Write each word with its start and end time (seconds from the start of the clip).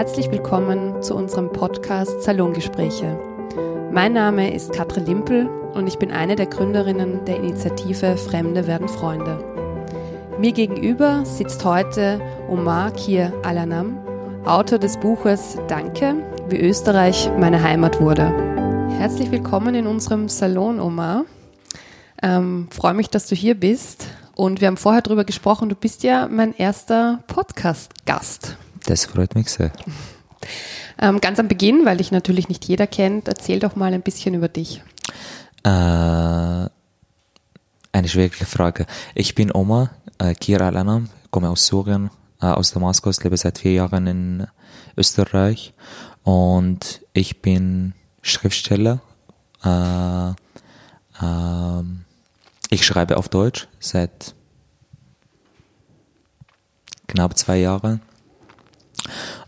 Herzlich 0.00 0.30
willkommen 0.30 1.02
zu 1.02 1.14
unserem 1.14 1.52
Podcast 1.52 2.22
Salongespräche. 2.22 3.20
Mein 3.92 4.14
Name 4.14 4.50
ist 4.50 4.72
Katrin 4.72 5.04
Limpel 5.04 5.46
und 5.74 5.86
ich 5.86 5.98
bin 5.98 6.10
eine 6.10 6.36
der 6.36 6.46
Gründerinnen 6.46 7.26
der 7.26 7.36
Initiative 7.36 8.16
Fremde 8.16 8.66
werden 8.66 8.88
Freunde. 8.88 9.44
Mir 10.38 10.52
gegenüber 10.52 11.26
sitzt 11.26 11.66
heute 11.66 12.18
Omar 12.48 12.92
Kir 12.92 13.30
Alanam, 13.42 13.98
Autor 14.46 14.78
des 14.78 14.96
Buches 14.96 15.58
Danke, 15.68 16.14
wie 16.48 16.60
Österreich 16.60 17.30
meine 17.38 17.62
Heimat 17.62 18.00
wurde. 18.00 18.32
Herzlich 18.96 19.30
willkommen 19.30 19.74
in 19.74 19.86
unserem 19.86 20.30
Salon, 20.30 20.80
Omar. 20.80 21.26
Ähm, 22.22 22.68
freue 22.70 22.94
mich, 22.94 23.10
dass 23.10 23.26
du 23.26 23.34
hier 23.34 23.54
bist. 23.54 24.06
Und 24.34 24.62
wir 24.62 24.68
haben 24.68 24.78
vorher 24.78 25.02
darüber 25.02 25.24
gesprochen, 25.24 25.68
du 25.68 25.74
bist 25.74 26.02
ja 26.04 26.26
mein 26.26 26.56
erster 26.56 27.22
Podcast-Gast. 27.26 28.56
Das 28.86 29.06
freut 29.06 29.34
mich 29.34 29.50
sehr. 29.50 29.72
Ähm, 30.98 31.20
ganz 31.20 31.38
am 31.38 31.48
Beginn, 31.48 31.86
weil 31.86 31.98
dich 31.98 32.12
natürlich 32.12 32.48
nicht 32.48 32.64
jeder 32.66 32.86
kennt, 32.86 33.28
erzähl 33.28 33.58
doch 33.58 33.76
mal 33.76 33.92
ein 33.92 34.02
bisschen 34.02 34.34
über 34.34 34.48
dich. 34.48 34.82
Äh, 35.62 35.68
eine 35.68 36.70
schwierige 38.08 38.46
Frage. 38.46 38.86
Ich 39.14 39.34
bin 39.34 39.54
Oma 39.54 39.90
äh, 40.18 40.34
Kira 40.34 40.68
Alanam, 40.68 41.10
komme 41.30 41.50
aus 41.50 41.66
Syrien, 41.66 42.10
äh, 42.40 42.46
aus 42.46 42.72
Damaskus, 42.72 43.22
lebe 43.24 43.36
seit 43.36 43.58
vier 43.58 43.72
Jahren 43.72 44.06
in 44.06 44.46
Österreich 44.96 45.74
und 46.22 47.02
ich 47.12 47.42
bin 47.42 47.94
Schriftsteller. 48.22 49.00
Äh, 49.64 50.30
äh, 51.24 51.84
ich 52.70 52.86
schreibe 52.86 53.16
auf 53.16 53.28
Deutsch 53.28 53.66
seit 53.80 54.36
knapp 57.08 57.36
zwei 57.36 57.58
Jahren. 57.58 58.00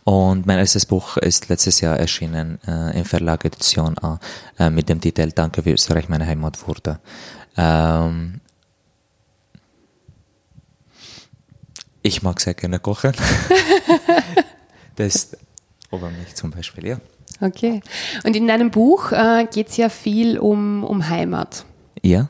Und 0.05 0.47
mein 0.47 0.59
erstes 0.59 0.87
Buch 0.87 1.17
ist 1.17 1.49
letztes 1.49 1.81
Jahr 1.81 1.97
erschienen 1.97 2.59
äh, 2.67 2.99
im 2.99 3.05
Verlag 3.05 3.45
Edition 3.45 3.97
A 3.99 4.19
äh, 4.59 4.69
mit 4.69 4.89
dem 4.89 5.01
Titel 5.01 5.31
Danke, 5.33 5.65
wie 5.65 5.73
Österreich 5.73 6.09
meine 6.09 6.27
Heimat 6.27 6.67
wurde. 6.67 6.99
Ähm, 7.57 8.41
ich 12.03 12.23
mag 12.23 12.41
sehr 12.41 12.55
gerne 12.55 12.81
kochen. 12.81 13.13
das 14.97 15.15
ist 15.15 15.39
über 15.93 16.11
mich 16.11 16.35
zum 16.35 16.51
Beispiel, 16.51 16.87
ja. 16.87 16.99
Okay. 17.41 17.81
Und 18.25 18.35
in 18.35 18.49
deinem 18.49 18.71
Buch 18.71 19.13
äh, 19.13 19.47
geht 19.53 19.69
es 19.69 19.77
ja 19.77 19.89
viel 19.89 20.39
um, 20.39 20.83
um 20.83 21.09
Heimat. 21.09 21.65
Ja. 22.03 22.29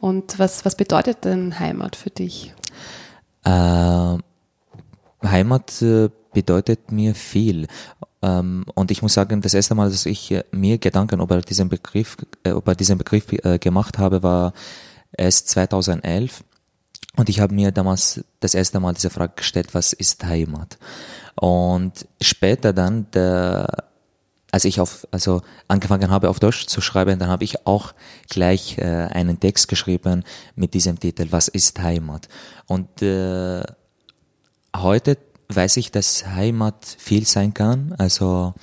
Und 0.00 0.38
was, 0.38 0.64
was 0.64 0.76
bedeutet 0.76 1.24
denn 1.24 1.58
Heimat 1.58 1.96
für 1.96 2.10
dich? 2.10 2.52
Äh, 3.44 4.18
Heimat 5.24 5.82
äh, 5.82 6.10
bedeutet 6.32 6.92
mir 6.92 7.14
viel. 7.14 7.66
Ähm, 8.22 8.64
und 8.74 8.90
ich 8.90 9.02
muss 9.02 9.14
sagen, 9.14 9.40
das 9.40 9.54
erste 9.54 9.74
Mal, 9.74 9.90
dass 9.90 10.06
ich 10.06 10.30
äh, 10.30 10.44
mir 10.52 10.78
Gedanken 10.78 11.20
über 11.20 11.40
diesen 11.40 11.68
Begriff, 11.68 12.16
äh, 12.44 12.50
über 12.50 12.74
diesen 12.74 12.98
Begriff 12.98 13.32
äh, 13.32 13.58
gemacht 13.58 13.98
habe, 13.98 14.22
war 14.22 14.52
erst 15.16 15.48
2011. 15.48 16.44
Und 17.16 17.28
ich 17.28 17.40
habe 17.40 17.54
mir 17.54 17.72
damals 17.72 18.24
das 18.40 18.54
erste 18.54 18.80
Mal 18.80 18.94
diese 18.94 19.10
Frage 19.10 19.34
gestellt, 19.36 19.74
was 19.74 19.92
ist 19.92 20.24
Heimat? 20.24 20.78
Und 21.34 22.06
später 22.22 22.72
dann, 22.72 23.10
der, 23.12 23.66
als 24.50 24.64
ich 24.64 24.80
auf, 24.80 25.06
also 25.10 25.42
angefangen 25.68 26.10
habe 26.10 26.30
auf 26.30 26.40
Deutsch 26.40 26.66
zu 26.66 26.80
schreiben, 26.80 27.18
dann 27.18 27.28
habe 27.28 27.44
ich 27.44 27.66
auch 27.66 27.92
gleich 28.30 28.78
äh, 28.78 28.84
einen 28.84 29.40
Text 29.40 29.68
geschrieben 29.68 30.24
mit 30.54 30.72
diesem 30.74 30.98
Titel, 30.98 31.26
was 31.30 31.48
ist 31.48 31.80
Heimat? 31.80 32.28
Und 32.66 33.02
äh, 33.02 33.62
heute 34.74 35.18
weiß 35.54 35.76
ich, 35.78 35.90
dass 35.90 36.26
Heimat 36.26 36.84
viel 36.98 37.26
sein 37.26 37.54
kann. 37.54 37.94
Also 37.98 38.54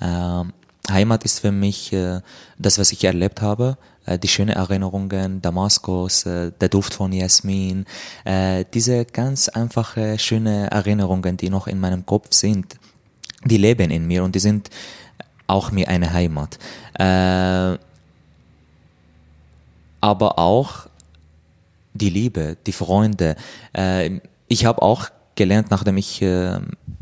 äh, 0.00 0.44
Heimat 0.90 1.24
ist 1.24 1.40
für 1.40 1.52
mich 1.52 1.92
äh, 1.92 2.20
das, 2.58 2.78
was 2.78 2.92
ich 2.92 3.04
erlebt 3.04 3.40
habe, 3.40 3.78
äh, 4.06 4.18
die 4.18 4.28
schönen 4.28 4.56
Erinnerungen, 4.56 5.40
Damaskus, 5.40 6.26
äh, 6.26 6.52
der 6.60 6.68
Duft 6.68 6.94
von 6.94 7.12
Jasmin, 7.12 7.86
äh, 8.24 8.64
diese 8.72 9.04
ganz 9.04 9.48
einfache, 9.48 10.18
schöne 10.18 10.70
Erinnerungen, 10.70 11.36
die 11.36 11.50
noch 11.50 11.66
in 11.66 11.80
meinem 11.80 12.04
Kopf 12.04 12.28
sind, 12.32 12.76
die 13.44 13.56
leben 13.56 13.90
in 13.90 14.06
mir 14.06 14.24
und 14.24 14.34
die 14.34 14.40
sind 14.40 14.70
auch 15.46 15.70
mir 15.70 15.88
eine 15.88 16.12
Heimat. 16.12 16.58
Äh, 16.98 17.78
aber 20.00 20.38
auch 20.38 20.86
die 21.94 22.10
Liebe, 22.10 22.56
die 22.66 22.72
Freunde. 22.72 23.36
Äh, 23.72 24.20
ich 24.48 24.66
habe 24.66 24.82
auch 24.82 25.08
gelernt, 25.34 25.70
nachdem 25.70 25.96
ich 25.96 26.22
äh, 26.22 26.58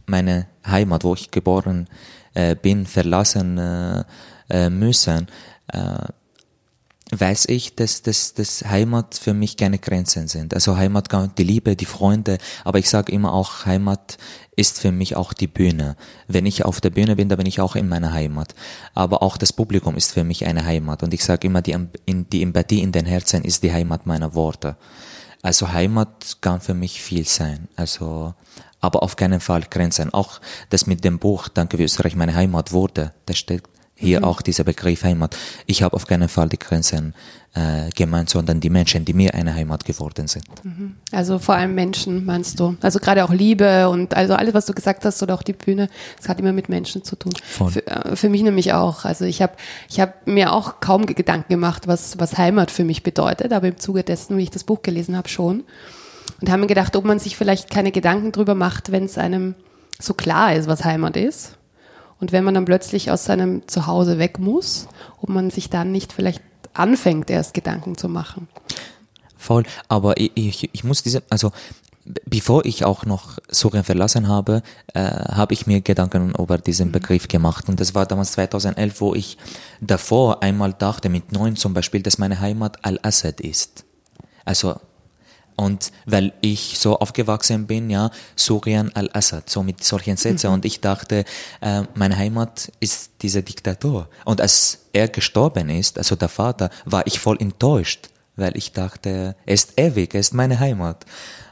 meine 0.07 0.47
Heimat, 0.67 1.05
wo 1.05 1.15
ich 1.15 1.31
geboren 1.31 1.89
äh, 2.35 2.55
bin, 2.55 2.87
verlassen 2.87 3.59
äh, 3.59 4.05
äh, 4.51 4.71
müssen, 4.71 5.29
äh, 5.69 6.07
weiß 7.15 7.47
ich, 7.49 7.75
dass, 7.75 8.03
dass, 8.03 8.33
dass 8.33 8.65
Heimat 8.65 9.15
für 9.15 9.35
mich 9.35 9.59
keine 9.59 9.79
Grenzen 9.79 10.29
sind. 10.29 10.55
Also 10.55 10.77
Heimat, 10.77 11.09
die 11.37 11.45
Liebe, 11.45 11.77
die 11.77 11.85
Freunde, 11.85 12.39
aber 12.65 12.79
ich 12.79 12.89
sage 12.89 13.13
immer 13.13 13.35
auch, 13.35 13.67
Heimat 13.67 14.17
ist 14.57 14.81
für 14.81 14.93
mich 14.93 15.15
auch 15.15 15.35
die 15.35 15.47
Bühne. 15.47 15.97
Wenn 16.27 16.47
ich 16.47 16.65
auf 16.65 16.81
der 16.81 16.91
Bühne 16.91 17.17
bin, 17.17 17.29
da 17.29 17.37
bin 17.37 17.47
ich 17.47 17.61
auch 17.61 17.77
in 17.77 17.89
meiner 17.89 18.13
Heimat. 18.13 18.55
Aber 18.95 19.23
auch 19.23 19.37
das 19.37 19.53
Publikum 19.53 19.97
ist 19.97 20.13
für 20.13 20.25
mich 20.25 20.47
eine 20.47 20.65
Heimat. 20.65 21.03
Und 21.03 21.13
ich 21.13 21.25
sage 21.25 21.47
immer, 21.47 21.61
die, 21.61 21.77
die 22.09 22.43
Empathie 22.43 22.81
in 22.81 22.93
den 22.93 23.07
Herzen 23.07 23.45
ist 23.45 23.63
die 23.63 23.73
Heimat 23.73 24.07
meiner 24.07 24.35
Worte. 24.35 24.77
Also 25.43 25.73
Heimat 25.73 26.39
kann 26.41 26.61
für 26.61 26.75
mich 26.75 27.03
viel 27.03 27.27
sein. 27.27 27.69
Also, 27.75 28.35
aber 28.81 29.03
auf 29.03 29.17
keinen 29.17 29.41
Fall 29.41 29.63
Grenzen. 29.69 30.15
Auch 30.15 30.41
das 30.71 30.87
mit 30.87 31.05
dem 31.05 31.19
Buch, 31.19 31.49
Danke 31.49 31.79
wie 31.79 31.85
Österreich 31.85 32.15
meine 32.15 32.35
Heimat 32.35 32.73
wurde, 32.73 33.13
da 33.27 33.35
steht 33.35 33.65
hier 34.03 34.19
mhm. 34.19 34.25
auch 34.25 34.43
dieser 34.43 34.65
Begriff 34.65 35.05
Heimat. 35.05 35.37
Ich 35.67 35.83
habe 35.83 35.95
auf 35.95 36.07
keinen 36.07 36.29
Fall 36.29 36.49
die 36.49 36.59
Grenzen 36.59 37.15
äh, 37.55 37.91
gemeint, 37.95 38.31
sondern 38.31 38.61
die 38.61 38.71
Menschen, 38.71 39.05
die 39.05 39.13
mir 39.13 39.35
eine 39.35 39.55
Heimat 39.55 39.85
geworden 39.85 40.27
sind. 40.27 40.47
Mhm. 40.65 40.97
Also 41.11 41.39
vor 41.39 41.55
allem 41.55 41.75
Menschen, 41.75 42.25
meinst 42.25 42.59
du? 42.59 42.77
Also 42.81 42.99
gerade 42.99 43.25
auch 43.25 43.31
Liebe 43.31 43.89
und 43.89 44.15
also 44.15 44.35
alles, 44.35 44.55
was 44.55 44.67
du 44.67 44.73
gesagt 44.73 45.05
hast 45.05 45.23
oder 45.23 45.35
auch 45.35 45.43
die 45.43 45.53
Bühne, 45.53 45.89
das 46.17 46.29
hat 46.29 46.41
immer 46.41 46.53
mit 46.53 46.69
Menschen 46.69 47.05
zu 47.05 47.17
tun. 47.17 47.33
Für, 47.43 47.87
äh, 47.87 48.17
für 48.17 48.29
mich 48.29 48.43
nämlich 48.43 48.73
auch. 48.73 49.05
Also 49.05 49.25
ich 49.25 49.41
habe 49.41 49.53
ich 49.89 50.01
hab 50.01 50.27
mir 50.27 50.53
auch 50.53 50.81
kaum 50.81 51.07
Gedanken 51.07 51.53
gemacht, 51.53 51.87
was, 51.87 52.19
was 52.19 52.39
Heimat 52.39 52.71
für 52.71 52.85
mich 52.85 53.03
bedeutet, 53.03 53.53
aber 53.53 53.69
im 53.69 53.79
Zuge 53.79 54.03
dessen, 54.03 54.37
wie 54.39 54.43
ich 54.43 54.51
das 54.51 54.65
Buch 54.65 54.83
gelesen 54.83 55.17
habe, 55.17 55.29
schon. 55.29 55.65
Und 56.41 56.51
habe 56.51 56.61
mir 56.61 56.67
gedacht, 56.67 56.97
ob 56.97 57.05
man 57.05 57.19
sich 57.19 57.37
vielleicht 57.37 57.71
keine 57.71 57.93
Gedanken 57.93 58.33
drüber 58.33 58.55
macht, 58.55 58.91
wenn 58.91 59.05
es 59.05 59.17
einem 59.19 59.55
so 60.01 60.15
klar 60.15 60.55
ist, 60.55 60.67
was 60.67 60.85
Heimat 60.85 61.17
ist 61.17 61.57
und 62.23 62.31
wenn 62.31 62.45
man 62.45 62.55
dann 62.55 62.67
plötzlich 62.67 63.11
aus 63.11 63.25
seinem 63.25 63.67
Zuhause 63.67 64.17
weg 64.17 64.39
muss, 64.39 64.87
ob 65.21 65.29
man 65.29 65.51
sich 65.51 65.71
dann 65.71 65.91
nicht 65.91 66.13
vielleicht 66.13 66.41
anfängt, 66.73 67.29
erst 67.31 67.53
Gedanken 67.53 67.99
zu 67.99 68.09
machen. 68.09 68.47
Voll, 69.37 69.65
aber 69.89 70.17
ich, 70.19 70.31
ich, 70.37 70.71
ich 70.73 70.85
muss 70.85 71.03
diese, 71.03 71.25
also 71.31 71.51
bevor 72.05 72.65
ich 72.65 72.85
auch 72.85 73.05
noch 73.07 73.39
Syrien 73.49 73.83
verlassen 73.83 74.29
habe, 74.29 74.63
äh, 74.95 75.01
habe 75.01 75.53
ich 75.53 75.67
mir 75.67 75.81
Gedanken 75.81 76.33
über 76.39 76.59
diesen 76.59 76.89
mhm. 76.89 76.93
Begriff 76.93 77.27
gemacht. 77.27 77.69
Und 77.69 77.81
das 77.81 77.97
war 77.97 78.07
damals 78.07 78.31
2011, 78.33 79.01
wo 79.01 79.17
ich 79.17 79.37
davor 79.81 80.45
einmal 80.45 80.75
dachte, 80.75 81.09
mit 81.09 81.33
neun 81.33 81.57
zum 81.57 81.75
Beispiel, 81.75 82.03
dass 82.03 82.19
meine 82.19 82.39
Heimat 82.39 82.85
Al-Assad 82.85 83.41
ist. 83.41 83.85
Also 84.45 84.77
und 85.57 85.93
weil 86.07 86.33
ich 86.41 86.79
so 86.79 86.99
aufgewachsen 86.99 87.67
bin, 87.67 87.91
ja, 87.91 88.11
Syrien 88.37 88.95
al-Assad, 88.95 89.51
so 89.51 89.63
mit 89.63 89.85
solchen 89.85 90.17
Sätzen. 90.17 90.49
Mhm. 90.49 90.55
Und 90.55 90.65
ich 90.65 90.81
dachte, 90.81 91.25
äh, 91.61 91.83
meine 91.95 92.17
Heimat 92.17 92.73
ist 92.81 93.23
dieser 93.23 93.43
Diktator. 93.43 94.09
Und 94.25 94.41
als 94.41 94.87
er 94.93 95.09
gestorben 95.09 95.69
ist, 95.69 95.99
also 95.99 96.17
der 96.17 96.29
Vater, 96.29 96.71
war 96.85 97.07
ich 97.07 97.21
voll 97.21 97.37
enttäuscht, 97.41 98.09
weil 98.37 98.57
ich 98.57 98.73
dachte, 98.73 99.37
er 99.45 99.55
ist 99.55 99.79
ewig, 99.79 100.15
er 100.15 100.21
ist 100.21 100.35
meine 100.35 100.59
Heimat. 100.59 101.05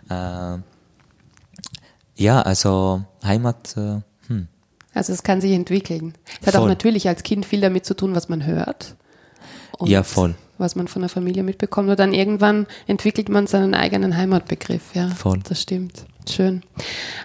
Äh, 0.08 0.58
ja, 2.16 2.42
also 2.42 3.04
Heimat, 3.24 3.76
äh, 3.76 4.00
hm. 4.28 4.48
Also 4.92 5.12
es 5.12 5.22
kann 5.22 5.40
sich 5.40 5.52
entwickeln. 5.52 6.14
Es 6.40 6.48
hat 6.48 6.54
voll. 6.54 6.64
auch 6.64 6.68
natürlich 6.68 7.08
als 7.08 7.22
Kind 7.22 7.46
viel 7.46 7.60
damit 7.60 7.84
zu 7.86 7.94
tun, 7.94 8.14
was 8.14 8.28
man 8.28 8.44
hört. 8.44 8.96
Und 9.78 9.88
ja, 9.88 10.02
voll 10.02 10.34
was 10.60 10.76
man 10.76 10.88
von 10.88 11.02
der 11.02 11.08
Familie 11.08 11.42
mitbekommt. 11.42 11.88
Und 11.88 11.98
dann 11.98 12.12
irgendwann 12.12 12.66
entwickelt 12.86 13.28
man 13.28 13.46
seinen 13.46 13.74
eigenen 13.74 14.16
Heimatbegriff. 14.16 14.94
Ja, 14.94 15.08
Voll. 15.08 15.40
Das 15.48 15.62
stimmt. 15.62 16.04
Schön. 16.28 16.62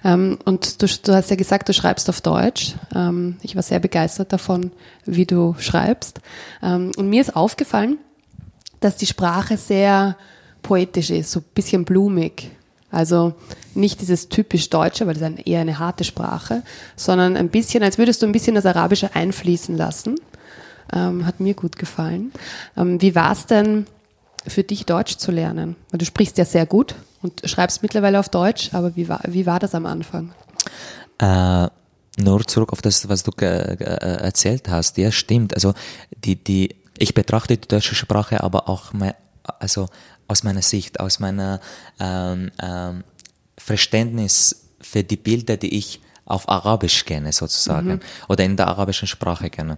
Ähm, 0.03 0.39
und 0.45 0.81
du, 0.81 0.87
du, 0.87 1.13
hast 1.13 1.29
ja 1.29 1.35
gesagt, 1.35 1.69
du 1.69 1.73
schreibst 1.73 2.09
auf 2.09 2.21
Deutsch. 2.21 2.75
Ähm, 2.95 3.37
ich 3.41 3.55
war 3.55 3.61
sehr 3.61 3.79
begeistert 3.79 4.33
davon, 4.33 4.71
wie 5.05 5.25
du 5.25 5.55
schreibst. 5.59 6.21
Ähm, 6.63 6.91
und 6.97 7.09
mir 7.09 7.21
ist 7.21 7.35
aufgefallen, 7.35 7.97
dass 8.79 8.95
die 8.95 9.05
Sprache 9.05 9.57
sehr 9.57 10.17
poetisch 10.61 11.11
ist, 11.11 11.31
so 11.31 11.41
ein 11.41 11.45
bisschen 11.53 11.85
blumig. 11.85 12.51
Also 12.89 13.33
nicht 13.73 14.01
dieses 14.01 14.29
typisch 14.29 14.69
Deutsche, 14.69 15.05
weil 15.05 15.15
das 15.15 15.29
ist 15.29 15.47
eher 15.47 15.61
eine 15.61 15.79
harte 15.79 16.03
Sprache, 16.03 16.63
sondern 16.95 17.35
ein 17.35 17.49
bisschen, 17.49 17.83
als 17.83 17.97
würdest 17.97 18.21
du 18.21 18.25
ein 18.25 18.31
bisschen 18.31 18.55
das 18.55 18.65
Arabische 18.65 19.13
einfließen 19.13 19.75
lassen. 19.75 20.15
Ähm, 20.95 21.25
hat 21.25 21.39
mir 21.39 21.53
gut 21.53 21.77
gefallen. 21.77 22.31
Ähm, 22.77 23.01
wie 23.01 23.15
war 23.15 23.31
es 23.33 23.45
denn 23.45 23.86
für 24.47 24.63
dich, 24.63 24.86
Deutsch 24.86 25.18
zu 25.18 25.31
lernen? 25.31 25.75
Du 25.92 26.06
sprichst 26.06 26.38
ja 26.38 26.45
sehr 26.45 26.65
gut 26.65 26.95
und 27.21 27.42
schreibst 27.44 27.81
mittlerweile 27.81 28.19
auf 28.19 28.30
Deutsch, 28.30 28.74
aber 28.74 28.95
wie 28.95 29.09
war, 29.09 29.21
wie 29.27 29.45
war 29.45 29.59
das 29.59 29.75
am 29.75 29.86
Anfang? 29.86 30.31
Äh, 31.19 31.68
nur 32.18 32.47
zurück 32.47 32.71
auf 32.71 32.81
das, 32.81 33.09
was 33.09 33.24
du 33.24 33.31
äh, 33.42 33.75
erzählt 33.77 34.69
hast. 34.69 34.97
Ja, 34.97 35.12
stimmt. 35.12 35.53
Also 35.53 35.74
die, 36.24 36.42
die, 36.42 36.75
ich 36.97 37.13
betrachte 37.13 37.57
die 37.57 37.68
deutsche 37.68 37.95
Sprache 37.95 38.42
aber 38.42 38.69
auch 38.69 38.94
mehr, 38.94 39.15
also 39.59 39.88
aus 40.27 40.44
meiner 40.44 40.62
Sicht, 40.62 41.00
aus 41.00 41.19
meiner 41.19 41.59
ähm, 42.00 42.51
ähm, 42.62 43.03
Verständnis 43.57 44.69
für 44.81 45.03
die 45.03 45.18
Bilder, 45.18 45.57
die 45.57 45.77
ich 45.77 46.01
auf 46.25 46.50
Arabisch 46.50 47.06
kenne, 47.06 47.31
sozusagen, 47.31 47.88
mhm. 47.89 48.00
oder 48.27 48.44
in 48.44 48.57
der 48.57 48.68
arabischen 48.68 49.07
Sprache 49.07 49.50
kenne. 49.50 49.77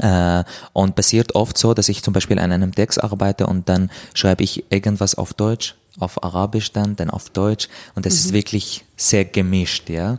Äh, 0.00 0.44
und 0.72 0.96
passiert 0.96 1.34
oft 1.34 1.58
so, 1.58 1.74
dass 1.74 1.88
ich 1.88 2.02
zum 2.02 2.14
Beispiel 2.14 2.38
an 2.38 2.52
einem 2.52 2.74
Text 2.74 3.02
arbeite 3.02 3.46
und 3.46 3.68
dann 3.68 3.90
schreibe 4.14 4.42
ich 4.42 4.64
irgendwas 4.70 5.14
auf 5.14 5.34
Deutsch, 5.34 5.74
auf 5.98 6.22
Arabisch 6.24 6.72
dann, 6.72 6.96
dann 6.96 7.10
auf 7.10 7.28
Deutsch 7.28 7.68
und 7.94 8.06
das 8.06 8.14
mhm. 8.14 8.18
ist 8.18 8.32
wirklich 8.32 8.84
sehr 8.96 9.26
gemischt, 9.26 9.90
ja. 9.90 10.18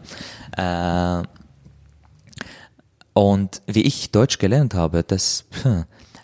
Äh, 0.56 1.24
und 3.14 3.62
wie 3.66 3.82
ich 3.82 4.12
Deutsch 4.12 4.38
gelernt 4.38 4.76
habe, 4.76 5.04
das 5.04 5.46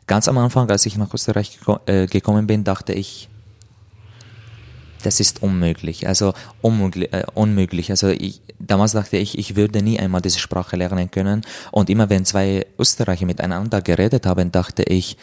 ganz 0.08 0.28
am 0.28 0.38
Anfang, 0.38 0.70
als 0.70 0.86
ich 0.86 0.96
nach 0.98 1.14
Österreich 1.14 1.60
äh, 1.88 2.06
gekommen 2.06 2.48
bin, 2.48 2.64
dachte 2.64 2.94
ich, 2.94 3.28
das 5.04 5.20
ist 5.20 5.44
unmöglich. 5.44 6.08
Also 6.08 6.34
unmöglich. 6.62 7.14
Äh, 7.14 7.26
unmöglich. 7.34 7.92
Also 7.92 8.10
ich, 8.10 8.42
damals 8.60 8.94
dachte 8.94 9.18
ich, 9.18 9.38
ich 9.38 9.56
würde 9.56 9.82
nie 9.82 10.00
einmal 10.00 10.22
diese 10.22 10.40
Sprache 10.40 10.76
lernen 10.76 11.12
können. 11.12 11.42
Und 11.72 11.90
immer 11.90 12.10
wenn 12.10 12.26
zwei 12.26 12.66
Österreicher 12.80 13.26
miteinander 13.26 13.82
geredet 13.82 14.26
haben, 14.26 14.52
dachte 14.52 14.84
ich, 14.84 15.18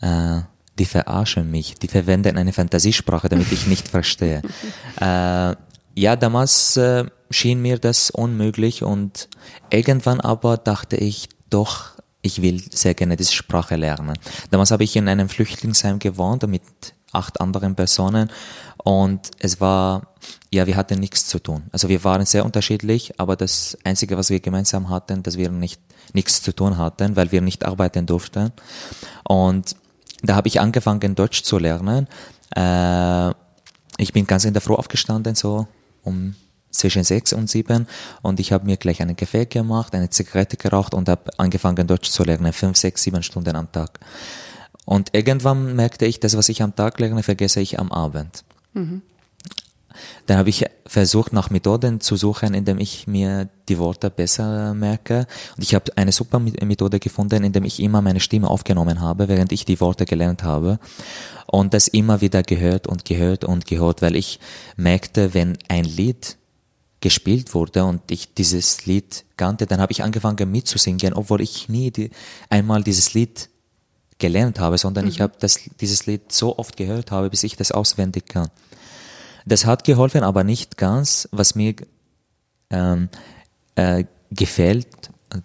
äh, 0.00 0.40
die 0.78 0.84
verarschen 0.84 1.50
mich, 1.50 1.74
die 1.74 1.88
verwenden 1.88 2.36
eine 2.36 2.52
Fantasiesprache, 2.52 3.28
damit 3.28 3.50
ich 3.50 3.66
nicht 3.66 3.88
verstehe. 3.88 4.42
äh, 5.00 5.54
ja, 5.98 6.16
damals 6.16 6.76
äh, 6.76 7.06
schien 7.30 7.62
mir 7.62 7.78
das 7.78 8.10
unmöglich 8.10 8.82
und 8.82 9.28
irgendwann 9.70 10.20
aber 10.20 10.58
dachte 10.58 10.96
ich, 10.96 11.30
doch, 11.48 11.92
ich 12.20 12.42
will 12.42 12.62
sehr 12.70 12.94
gerne 12.94 13.16
diese 13.16 13.32
Sprache 13.32 13.76
lernen. 13.76 14.18
Damals 14.50 14.70
habe 14.70 14.84
ich 14.84 14.96
in 14.96 15.08
einem 15.08 15.28
Flüchtlingsheim 15.28 15.98
gewohnt 15.98 16.46
mit 16.46 16.62
acht 17.12 17.40
anderen 17.40 17.74
Personen 17.74 18.30
und 18.86 19.32
es 19.40 19.60
war, 19.60 20.14
ja, 20.52 20.64
wir 20.64 20.76
hatten 20.76 21.00
nichts 21.00 21.26
zu 21.26 21.40
tun. 21.40 21.64
Also 21.72 21.88
wir 21.88 22.04
waren 22.04 22.24
sehr 22.24 22.44
unterschiedlich, 22.44 23.18
aber 23.18 23.34
das 23.34 23.76
Einzige, 23.82 24.16
was 24.16 24.30
wir 24.30 24.38
gemeinsam 24.38 24.90
hatten, 24.90 25.24
dass 25.24 25.36
wir 25.36 25.50
nicht 25.50 25.80
nichts 26.12 26.40
zu 26.40 26.52
tun 26.54 26.78
hatten, 26.78 27.16
weil 27.16 27.32
wir 27.32 27.40
nicht 27.40 27.66
arbeiten 27.66 28.06
durften. 28.06 28.52
Und 29.24 29.74
da 30.22 30.36
habe 30.36 30.46
ich 30.46 30.60
angefangen, 30.60 31.16
Deutsch 31.16 31.42
zu 31.42 31.58
lernen. 31.58 32.06
Äh, 32.54 33.30
ich 33.98 34.12
bin 34.12 34.24
ganz 34.24 34.44
in 34.44 34.52
der 34.52 34.62
Früh 34.62 34.74
aufgestanden, 34.74 35.34
so 35.34 35.66
um 36.04 36.36
zwischen 36.70 37.02
sechs 37.02 37.32
und 37.32 37.50
sieben 37.50 37.88
und 38.22 38.38
ich 38.38 38.52
habe 38.52 38.66
mir 38.66 38.76
gleich 38.76 39.02
einen 39.02 39.16
Kaffee 39.16 39.46
gemacht, 39.46 39.96
eine 39.96 40.10
Zigarette 40.10 40.56
geraucht 40.56 40.94
und 40.94 41.08
habe 41.08 41.32
angefangen 41.38 41.88
Deutsch 41.88 42.10
zu 42.10 42.22
lernen, 42.22 42.52
fünf, 42.52 42.76
sechs, 42.76 43.02
sieben 43.02 43.24
Stunden 43.24 43.56
am 43.56 43.72
Tag. 43.72 43.98
Und 44.84 45.12
irgendwann 45.12 45.74
merkte 45.74 46.06
ich, 46.06 46.20
das, 46.20 46.36
was 46.36 46.48
ich 46.48 46.62
am 46.62 46.76
Tag 46.76 47.00
lerne, 47.00 47.24
vergesse 47.24 47.60
ich 47.60 47.80
am 47.80 47.90
Abend. 47.90 48.44
Mhm. 48.76 49.02
Dann 50.26 50.38
habe 50.38 50.50
ich 50.50 50.64
versucht, 50.86 51.32
nach 51.32 51.50
Methoden 51.50 52.00
zu 52.00 52.16
suchen, 52.16 52.54
indem 52.54 52.78
ich 52.78 53.06
mir 53.06 53.48
die 53.68 53.78
Worte 53.78 54.10
besser 54.10 54.74
merke. 54.74 55.26
Und 55.56 55.62
ich 55.62 55.74
habe 55.74 55.96
eine 55.96 56.12
super 56.12 56.38
Methode 56.38 56.98
gefunden, 56.98 57.44
indem 57.44 57.64
ich 57.64 57.80
immer 57.80 58.02
meine 58.02 58.20
Stimme 58.20 58.48
aufgenommen 58.48 59.00
habe, 59.00 59.28
während 59.28 59.52
ich 59.52 59.64
die 59.64 59.80
Worte 59.80 60.04
gelernt 60.04 60.42
habe. 60.42 60.78
Und 61.46 61.74
das 61.74 61.88
immer 61.88 62.20
wieder 62.20 62.42
gehört 62.42 62.86
und 62.86 63.04
gehört 63.04 63.44
und 63.44 63.66
gehört, 63.66 64.02
weil 64.02 64.16
ich 64.16 64.38
merkte, 64.76 65.32
wenn 65.32 65.56
ein 65.68 65.84
Lied 65.84 66.36
gespielt 67.00 67.54
wurde 67.54 67.84
und 67.84 68.10
ich 68.10 68.34
dieses 68.34 68.86
Lied 68.86 69.24
kannte, 69.36 69.66
dann 69.66 69.80
habe 69.80 69.92
ich 69.92 70.02
angefangen 70.02 70.50
mitzusingen, 70.50 71.12
obwohl 71.14 71.40
ich 71.40 71.68
nie 71.68 71.90
die, 71.90 72.10
einmal 72.48 72.82
dieses 72.82 73.14
Lied 73.14 73.48
gelernt 74.18 74.58
habe, 74.58 74.78
sondern 74.78 75.04
mhm. 75.04 75.10
ich 75.10 75.20
habe 75.20 75.34
das, 75.38 75.60
dieses 75.80 76.06
Lied 76.06 76.32
so 76.32 76.58
oft 76.58 76.76
gehört 76.76 77.10
habe, 77.10 77.30
bis 77.30 77.44
ich 77.44 77.56
das 77.56 77.70
auswendig 77.70 78.28
kann. 78.28 78.48
Das 79.46 79.64
hat 79.64 79.84
geholfen, 79.84 80.22
aber 80.22 80.44
nicht 80.44 80.76
ganz, 80.76 81.28
was 81.32 81.54
mir 81.54 81.74
ähm, 82.70 83.08
äh, 83.76 84.04
gefällt, 84.30 84.88
äh, 85.32 85.38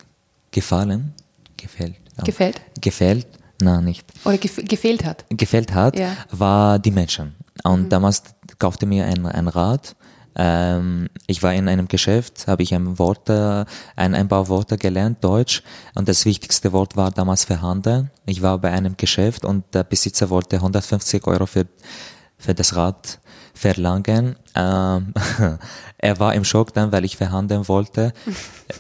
gefallen, 0.51 1.13
gefällt, 1.55 1.95
äh, 2.17 2.23
gefällt, 2.23 2.61
gefällt, 2.81 3.27
na 3.61 3.79
nicht. 3.79 4.05
Oder 4.25 4.37
gef 4.37 4.59
gefehlt 4.67 5.05
hat. 5.05 5.25
Gefällt 5.29 5.73
hat, 5.73 5.97
ja. 5.97 6.17
war 6.31 6.79
die 6.79 6.91
Menschen. 6.91 7.35
Und 7.63 7.83
mhm. 7.83 7.89
damals 7.89 8.23
kaufte 8.57 8.85
mir 8.85 9.05
ein, 9.05 9.25
ein 9.25 9.47
Rad 9.47 9.95
ähm, 10.35 11.09
ich 11.27 11.43
war 11.43 11.53
in 11.53 11.67
einem 11.67 11.87
Geschäft, 11.87 12.47
habe 12.47 12.63
ich 12.63 12.73
ein 12.73 12.97
Wort, 12.99 13.29
ein, 13.29 13.65
ein 13.95 14.27
paar 14.27 14.47
Worte 14.47 14.77
gelernt, 14.77 15.23
Deutsch, 15.23 15.61
und 15.95 16.07
das 16.07 16.25
wichtigste 16.25 16.71
Wort 16.71 16.95
war 16.95 17.11
damals 17.11 17.43
verhandeln. 17.43 18.11
Ich 18.25 18.41
war 18.41 18.57
bei 18.57 18.71
einem 18.71 18.95
Geschäft 18.97 19.43
und 19.45 19.65
der 19.73 19.83
Besitzer 19.83 20.29
wollte 20.29 20.57
150 20.57 21.27
Euro 21.27 21.45
für, 21.45 21.65
für 22.37 22.53
das 22.53 22.75
Rad 22.75 23.19
verlangen. 23.53 24.35
Ähm, 24.55 25.13
er 25.97 26.19
war 26.19 26.33
im 26.33 26.43
Schock 26.43 26.73
dann, 26.73 26.91
weil 26.91 27.05
ich 27.05 27.17
verhandeln 27.17 27.67
wollte. 27.67 28.13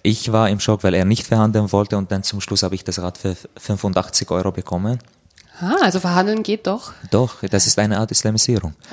Ich 0.03 0.31
war 0.31 0.49
im 0.49 0.59
Schock, 0.59 0.83
weil 0.83 0.93
er 0.93 1.05
nicht 1.05 1.27
verhandeln 1.27 1.71
wollte 1.71 1.97
und 1.97 2.11
dann 2.11 2.23
zum 2.23 2.41
Schluss 2.41 2.63
habe 2.63 2.75
ich 2.75 2.83
das 2.83 2.99
Rad 2.99 3.17
für 3.17 3.35
85 3.57 4.29
Euro 4.31 4.51
bekommen. 4.51 4.99
Ah, 5.59 5.75
also 5.83 5.99
verhandeln 5.99 6.43
geht 6.43 6.65
doch. 6.65 6.93
Doch, 7.11 7.41
das 7.41 7.67
ist 7.67 7.77
eine 7.77 7.99
Art 7.99 8.11
Islamisierung. 8.11 8.73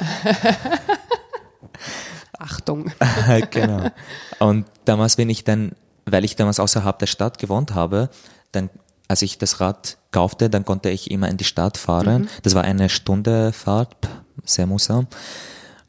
Achtung. 2.38 2.92
genau. 3.50 3.90
Und 4.38 4.66
damals 4.84 5.16
bin 5.16 5.31
ich 5.31 5.44
dann, 5.44 5.72
weil 6.04 6.24
ich 6.24 6.36
damals 6.36 6.60
außerhalb 6.60 6.98
der 6.98 7.06
Stadt 7.06 7.38
gewohnt 7.38 7.74
habe, 7.74 8.10
dann, 8.52 8.70
als 9.08 9.22
ich 9.22 9.38
das 9.38 9.60
Rad 9.60 9.98
kaufte, 10.10 10.50
dann 10.50 10.64
konnte 10.64 10.90
ich 10.90 11.10
immer 11.10 11.28
in 11.28 11.36
die 11.36 11.44
Stadt 11.44 11.78
fahren. 11.78 12.22
Mhm. 12.22 12.28
Das 12.42 12.54
war 12.54 12.64
eine 12.64 12.88
Stunde 12.88 13.52
Fahrt, 13.52 13.96
sehr 14.44 14.66
mühsam. 14.66 15.06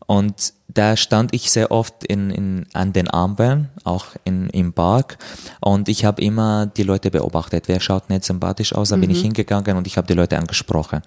Und 0.10 0.54
da 0.68 0.98
stand 0.98 1.36
ich 1.36 1.52
sehr 1.52 1.70
oft 1.70 2.04
in, 2.04 2.32
in, 2.32 2.66
an 2.74 2.94
den 2.94 3.08
Armbären, 3.12 3.70
auch 3.84 4.08
in, 4.24 4.50
im 4.50 4.74
Park. 4.74 5.20
Und 5.60 5.88
ich 5.88 6.04
habe 6.04 6.20
immer 6.24 6.66
die 6.66 6.82
Leute 6.82 7.12
beobachtet. 7.12 7.68
Wer 7.68 7.80
schaut 7.80 8.10
nicht 8.10 8.24
sympathisch 8.24 8.74
aus? 8.74 8.90
Da 8.90 8.98
mhm. 8.98 9.02
bin 9.02 9.12
ich 9.12 9.20
mhm. 9.20 9.26
hingegangen 9.26 9.78
und 9.78 9.86
ich 9.86 9.98
habe 9.98 10.08
die 10.08 10.16
Leute 10.16 10.40
angesprochen. 10.40 11.04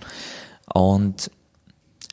Und 0.72 1.32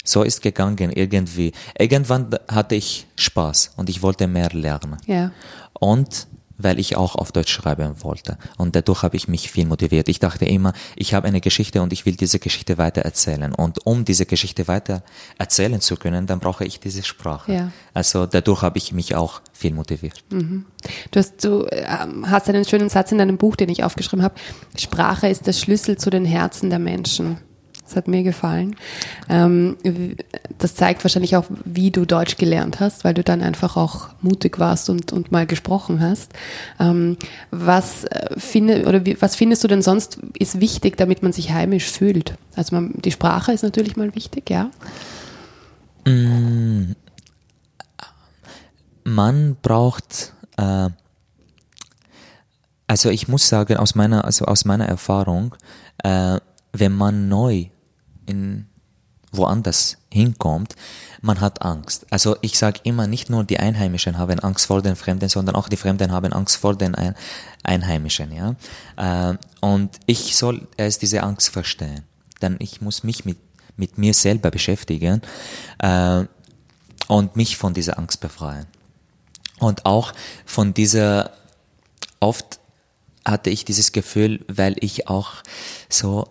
so 0.03 0.24
ist 0.24 0.41
gegangen 0.41 0.91
irgendwie. 0.91 1.51
Irgendwann 1.77 2.36
hatte 2.47 2.74
ich 2.74 3.06
Spaß 3.18 3.74
und 3.77 3.88
ich 3.88 4.01
wollte 4.01 4.25
mehr 4.25 4.50
lernen. 4.50 4.98
Ja. 5.05 5.31
Und 5.74 6.25
weil 6.60 6.78
ich 6.78 6.96
auch 6.96 7.16
auf 7.16 7.32
Deutsch 7.32 7.51
schreiben 7.51 8.04
wollte. 8.04 8.38
Und 8.58 8.75
dadurch 8.75 9.01
habe 9.01 9.16
ich 9.16 9.28
mich 9.28 9.50
viel 9.50 9.66
motiviert. 9.66 10.10
Ich 10.10 10.20
dachte 10.20 10.46
immer, 10.46 10.74
ich 10.96 11.13
habe 11.13 11.28
eine 11.28 11.42
Geschichte 11.42 11.82
und 11.82 11.92
ich 11.94 12.06
will 12.06 12.16
diese 12.16 12.38
Geschichte 12.38 12.78
weiter 12.78 13.01
erzählen. 13.01 13.54
Und 13.56 13.86
um 13.86 14.06
diese 14.06 14.25
Geschichte 14.25 14.68
weiter 14.68 15.01
erzählen 15.38 15.82
zu 15.82 15.96
können, 15.96 16.28
dann 16.28 16.39
brauche 16.39 16.66
ich 16.66 16.80
diese 16.80 17.04
Sprache. 17.04 17.51
Ja. 17.51 17.72
Also 17.94 18.25
dadurch 18.25 18.62
habe 18.62 18.78
ich 18.78 18.92
mich 18.92 19.16
auch 19.16 19.42
viel 19.54 19.74
motiviert. 19.74 20.24
Mhm. 20.30 20.66
Du, 21.12 21.20
hast, 21.20 21.44
du 21.44 21.66
ähm, 21.72 22.30
hast 22.30 22.50
einen 22.50 22.66
schönen 22.66 22.89
Satz 22.89 23.12
in 23.12 23.18
deinem 23.18 23.38
Buch, 23.38 23.56
den 23.56 23.70
ich 23.70 23.84
aufgeschrieben 23.84 24.24
habe. 24.24 24.36
Sprache 24.78 25.28
ist 25.30 25.48
der 25.48 25.54
Schlüssel 25.54 25.98
zu 25.98 26.10
den 26.10 26.25
Herzen 26.25 26.70
der 26.70 26.80
Menschen. 26.80 27.38
Das 27.89 27.96
hat 27.96 28.08
mir 28.08 28.22
gefallen. 28.22 28.75
Ähm, 29.29 29.75
das 30.60 30.75
zeigt 30.75 31.03
wahrscheinlich 31.03 31.36
auch, 31.36 31.46
wie 31.65 31.89
du 31.89 32.05
Deutsch 32.05 32.38
gelernt 32.38 32.79
hast, 32.79 33.03
weil 33.03 33.15
du 33.15 33.24
dann 33.24 33.41
einfach 33.41 33.77
auch 33.77 34.10
mutig 34.22 34.60
warst 34.60 34.91
und, 34.91 35.12
und 35.12 35.31
mal 35.31 35.48
gesprochen 35.48 36.00
hast. 36.00 36.31
Ähm, 36.79 37.17
was, 37.50 38.03
äh, 38.03 38.39
finde, 38.39 38.86
oder 38.86 39.08
wie, 39.08 39.19
was 39.19 39.36
findest 39.36 39.63
du 39.63 39.67
denn 39.67 39.81
sonst 39.81 40.19
ist 40.38 40.62
wichtig, 40.62 40.98
damit 40.98 41.24
man 41.24 41.34
sich 41.34 41.51
heimisch 41.51 41.89
fühlt? 41.89 42.36
Also 42.55 42.75
man, 42.75 42.93
die 42.93 43.12
Sprache 43.12 43.53
ist 43.53 43.63
natürlich 43.63 43.98
mal 43.98 44.13
wichtig, 44.13 44.51
ja. 44.51 44.69
Mm. 46.05 46.96
Man 49.03 49.58
braucht 49.63 50.34
äh, 50.58 50.89
also 52.86 53.10
ich 53.10 53.27
muss 53.27 53.48
sagen, 53.48 53.77
aus 53.77 53.96
meiner, 53.96 54.25
also 54.25 54.46
aus 54.46 54.65
meiner 54.65 54.86
Erfahrung, 54.86 55.55
äh, 56.03 56.39
wenn 56.74 56.91
man 56.91 57.29
neu 57.29 57.65
in 58.29 58.69
woanders 59.31 59.98
hinkommt, 60.12 60.75
man 61.21 61.39
hat 61.41 61.62
Angst. 61.62 62.05
Also 62.09 62.38
ich 62.41 62.57
sage 62.57 62.79
immer, 62.83 63.07
nicht 63.07 63.29
nur 63.29 63.43
die 63.43 63.59
Einheimischen 63.59 64.17
haben 64.17 64.39
Angst 64.39 64.65
vor 64.65 64.81
den 64.81 64.95
Fremden, 64.95 65.29
sondern 65.29 65.55
auch 65.55 65.69
die 65.69 65.77
Fremden 65.77 66.12
haben 66.12 66.33
Angst 66.33 66.57
vor 66.57 66.75
den 66.75 66.95
Ein 66.95 67.15
Einheimischen. 67.63 68.31
Ja? 68.31 68.55
Äh, 68.98 69.38
und 69.62 70.00
ich 70.05 70.36
soll 70.36 70.67
erst 70.77 71.01
diese 71.01 71.24
Angst 71.24 71.50
verstehen. 71.50 72.03
Denn 72.41 72.55
ich 72.59 72.81
muss 72.81 73.03
mich 73.03 73.25
mit, 73.25 73.38
mit 73.75 73.98
mir 73.98 74.13
selber 74.13 74.50
beschäftigen 74.50 75.21
äh, 75.79 76.24
und 77.07 77.36
mich 77.36 77.57
von 77.57 77.74
dieser 77.74 78.00
Angst 78.00 78.21
befreien. 78.21 78.65
Und 79.59 79.86
auch 79.86 80.13
von 80.45 80.74
dieser, 80.74 81.31
oft 82.19 82.59
hatte 83.25 83.50
ich 83.50 83.65
dieses 83.65 83.91
Gefühl, 83.91 84.45
weil 84.48 84.75
ich 84.79 85.09
auch 85.09 85.33
so 85.89 86.27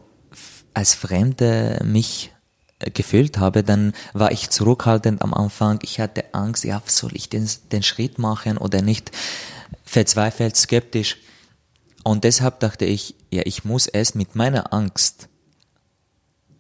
als 0.75 0.95
Fremde 0.95 1.81
mich 1.85 2.33
äh, 2.79 2.91
gefühlt 2.91 3.39
habe, 3.39 3.63
dann 3.63 3.93
war 4.13 4.33
ich 4.33 4.51
zurückhaltend 4.51 5.23
am 5.23 5.35
Anfang. 5.35 5.81
Ich 5.83 6.01
hatte 6.01 6.35
Angst, 6.35 6.65
ja, 6.65 6.83
soll 6.87 7.11
ich 7.15 7.29
den, 7.29 7.49
den 7.73 7.83
Schritt 7.83 8.19
machen 8.19 8.59
oder 8.59 8.83
nicht? 8.83 9.11
verzweifelt, 9.85 10.57
skeptisch. 10.57 11.17
Und 12.05 12.25
deshalb 12.25 12.61
dachte 12.61 12.85
ich, 12.85 13.15
ja, 13.31 13.43
ich 13.45 13.65
muss 13.65 13.87
erst 13.87 14.15
mit 14.15 14.35
meiner 14.35 14.73
Angst, 14.73 15.29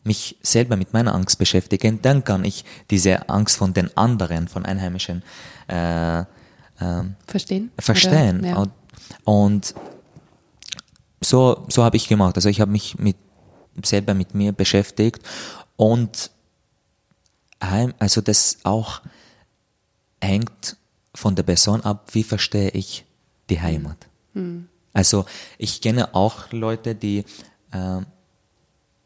mich 0.05 0.38
selber 0.43 0.77
mit 0.77 0.93
meiner 0.93 1.15
Angst 1.15 1.38
beschäftigen, 1.38 2.00
dann 2.03 2.25
kann 2.25 2.45
ich 2.45 2.65
diese 2.91 3.29
Angst 3.29 3.57
von 3.57 3.75
den 3.75 3.95
anderen, 3.97 4.49
von 4.49 4.65
Einheimischen 4.65 5.23
äh, 5.69 6.21
äh, 6.21 6.25
verstehen. 7.27 7.71
Verstehen. 7.79 8.45
Ja. 8.45 8.57
Und, 8.57 8.73
und 9.25 9.75
so, 11.21 11.67
so 11.69 11.85
habe 11.85 11.97
ich 11.97 12.09
gemacht. 12.09 12.37
Also 12.37 12.49
ich 12.49 12.61
habe 12.61 12.71
mich 12.71 12.99
mit, 12.99 13.17
selber 13.85 14.15
mit 14.15 14.35
mir 14.35 14.53
beschäftigt 14.53 15.23
und 15.77 16.31
also 17.61 18.21
das 18.21 18.59
auch 18.63 19.01
hängt 20.21 20.77
von 21.15 21.35
der 21.35 21.43
Person 21.43 21.81
ab, 21.83 22.11
wie 22.13 22.23
verstehe 22.23 22.71
ich 22.71 23.05
die 23.51 23.61
Heimat. 23.61 24.07
Mhm. 24.35 24.69
Also 24.93 25.27
ich 25.59 25.81
kenne 25.81 26.15
auch 26.15 26.53
Leute, 26.53 26.95
die 26.95 27.25
äh, 27.73 28.01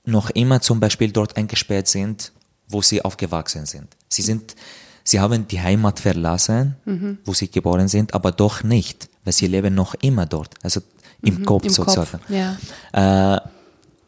noch 0.04 0.30
immer 0.30 0.60
zum 0.60 0.80
Beispiel 0.80 1.12
dort 1.12 1.36
eingesperrt 1.36 1.88
sind, 1.88 2.32
wo 2.68 2.82
sie 2.82 3.02
aufgewachsen 3.04 3.66
sind. 3.66 3.96
Sie 4.08 4.22
sind, 4.22 4.56
sie 5.04 5.20
haben 5.20 5.46
die 5.48 5.60
Heimat 5.60 6.00
verlassen, 6.00 6.76
mhm. 6.84 7.18
wo 7.24 7.34
sie 7.34 7.50
geboren 7.50 7.88
sind, 7.88 8.14
aber 8.14 8.32
doch 8.32 8.62
nicht, 8.62 9.08
weil 9.24 9.32
sie 9.32 9.46
leben 9.46 9.74
noch 9.74 9.94
immer 9.94 10.26
dort, 10.26 10.54
also 10.62 10.80
im 11.22 11.40
mhm, 11.40 11.44
Kopf 11.44 11.64
im 11.64 11.70
sozusagen. 11.70 12.20
Kopf, 12.20 12.30
ja. 12.30 13.36
äh, 13.36 13.40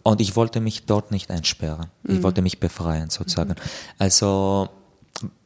und 0.04 0.20
ich 0.20 0.37
wollte 0.37 0.61
mich 0.61 0.84
dort 0.87 1.11
nicht 1.11 1.30
einsperren. 1.30 1.87
Ich 2.04 2.18
mhm. 2.18 2.23
wollte 2.23 2.42
mich 2.42 2.61
befreien 2.61 3.11
sozusagen. 3.11 3.50
Mhm. 3.50 3.56
Also 3.99 4.68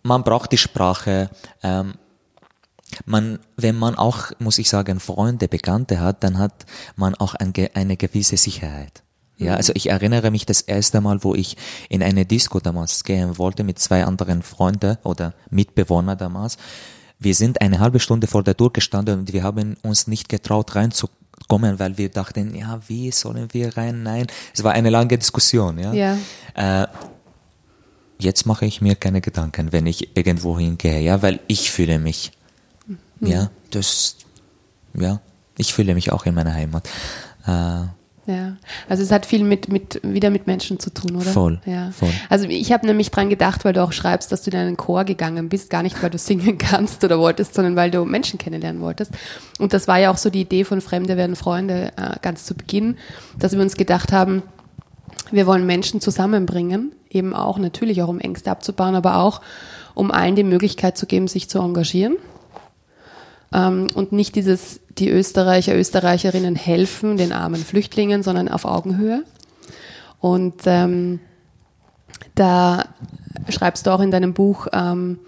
man 0.03 0.25
braucht 0.25 0.53
die 0.53 0.59
Sprache. 0.59 1.31
Ähm, 1.63 1.95
man, 3.07 3.39
wenn 3.57 3.77
man 3.79 3.95
auch, 3.95 4.33
muss 4.39 4.59
ich 4.59 4.69
sagen, 4.69 4.99
Freunde, 4.99 5.47
Bekannte 5.47 6.01
hat, 6.01 6.25
dann 6.25 6.39
hat 6.39 6.67
man 6.97 7.15
auch 7.15 7.35
ein, 7.35 7.53
eine 7.75 7.97
gewisse 7.97 8.37
Sicherheit. 8.37 9.03
Ja, 9.37 9.55
also 9.55 9.73
ich 9.77 9.91
erinnere 9.91 10.33
mich 10.33 10.47
das 10.47 10.63
erste 10.63 11.01
Mal, 11.01 11.23
wo 11.23 11.35
ich 11.37 11.57
in 11.89 12.03
eine 12.03 12.27
Disco 12.27 12.59
damals 12.59 13.05
gehen 13.05 13.39
wollte 13.39 13.63
mit 13.63 13.79
zwei 13.79 14.05
anderen 14.05 14.43
Freunden 14.43 14.99
oder 15.05 15.33
Mitbewohner 15.51 16.17
damals. 16.17 16.59
Wir 17.21 17.37
sind 17.37 17.61
eine 17.61 17.79
halbe 17.79 18.01
Stunde 18.01 18.27
vor 18.27 18.43
der 18.43 18.57
Tür 18.57 18.73
gestanden 18.73 19.21
und 19.21 19.33
wir 19.33 19.45
haben 19.45 19.77
uns 19.83 20.09
nicht 20.09 20.29
getraut 20.29 20.75
reinzukommen, 20.75 21.18
weil 21.49 21.99
wir 21.99 22.09
dachten, 22.09 22.55
ja, 22.55 22.81
wie 22.89 23.11
sollen 23.11 23.49
wir 23.53 23.77
rein? 23.77 24.03
Nein, 24.03 24.27
es 24.55 24.65
war 24.65 24.73
eine 24.73 24.91
lange 24.91 25.17
Diskussion. 25.17 25.79
Ja. 25.79 25.93
ja. 25.93 26.19
Äh, 26.55 26.87
jetzt 28.19 28.47
mache 28.47 28.67
ich 28.67 28.81
mir 28.81 28.97
keine 28.97 29.21
Gedanken, 29.21 29.73
wenn 29.73 29.87
ich 29.87 30.17
irgendwo 30.17 30.59
hingehe, 30.59 31.01
ja, 31.01 31.23
weil 31.23 31.41
ich 31.47 31.71
fühle 31.71 31.99
mich, 31.99 32.33
mhm. 32.87 32.99
ja, 33.21 33.51
das, 33.71 34.17
ja, 34.95 35.21
ich 35.57 35.73
fühle 35.73 35.95
mich 35.95 36.13
auch 36.13 36.27
in 36.27 36.35
meiner 36.35 36.55
Heimat. 36.55 36.89
Äh, 37.47 37.87
ja, 38.29 38.57
also 38.91 39.03
es 39.03 39.11
hat 39.11 39.25
viel 39.25 39.43
mit, 39.43 39.71
mit 39.71 40.01
wieder 40.03 40.29
mit 40.29 40.47
Menschen 40.47 40.79
zu 40.79 40.91
tun, 40.93 41.17
oder? 41.17 41.31
Voll. 41.31 41.61
Ja. 41.65 41.91
voll. 41.93 42.11
Also 42.29 42.47
ich 42.47 42.73
habe 42.73 42.87
nämlich 42.87 43.11
dran 43.11 43.31
gedacht, 43.31 43.65
weil 43.65 43.73
du 43.73 43.83
auch 43.83 43.93
schreibst, 43.93 44.31
dass 44.31 44.43
du 44.43 44.51
in 44.51 44.57
einen 44.59 44.77
Chor 44.77 45.05
gegangen 45.05 45.49
bist, 45.49 45.71
gar 45.71 45.83
nicht, 45.83 46.03
weil 46.03 46.11
du 46.11 46.19
singen 46.19 46.59
kannst 46.59 47.03
oder 47.05 47.19
wolltest, 47.19 47.55
sondern 47.55 47.75
weil 47.75 47.91
du 47.91 48.05
Menschen 48.05 48.39
kennenlernen 48.39 48.83
wolltest. 48.83 49.13
Und 49.59 49.73
das 49.73 49.89
war 49.89 49.99
ja 49.99 50.11
auch 50.11 50.19
so 50.19 50.29
die 50.29 50.43
Idee 50.43 50.65
von 50.65 50.83
Fremde 50.83 51.17
werden 51.17 51.37
Freunde 51.37 51.91
äh, 51.97 52.17
ganz 52.21 52.45
zu 52.45 52.55
Beginn, 52.55 52.99
dass 53.39 53.55
wir 53.55 53.63
uns 53.63 53.77
gedacht 53.77 54.13
haben, 54.13 54.43
wir 55.31 55.47
wollen 55.47 55.65
Menschen 55.65 56.03
zusammenbringen, 56.03 56.93
eben 57.09 57.33
auch 57.33 57.59
natürlich 57.59 58.03
auch 58.03 58.09
um 58.09 58.21
Ängste 58.21 58.51
abzubauen, 58.51 58.95
aber 58.95 59.17
auch 59.17 59.41
um 59.95 60.11
allen 60.11 60.37
die 60.37 60.45
Möglichkeit 60.45 60.99
zu 60.99 61.07
geben, 61.07 61.29
sich 61.29 61.49
zu 61.49 61.61
engagieren 61.61 62.17
und 63.51 64.13
nicht 64.13 64.35
dieses, 64.35 64.81
die 64.99 65.09
Österreicher, 65.09 65.75
Österreicherinnen 65.75 66.55
helfen 66.55 67.17
den 67.17 67.33
armen 67.33 67.65
Flüchtlingen, 67.65 68.23
sondern 68.23 68.49
auf 68.49 68.65
Augenhöhe. 68.65 69.25
Und 70.21 70.63
ähm, 70.67 71.21
da 72.35 72.85
schreibst 73.49 73.87
du 73.87 73.91
auch 73.91 74.01
in 74.01 74.11
deinem 74.11 74.35
Buch, 74.35 74.67
ähm, 74.73 75.19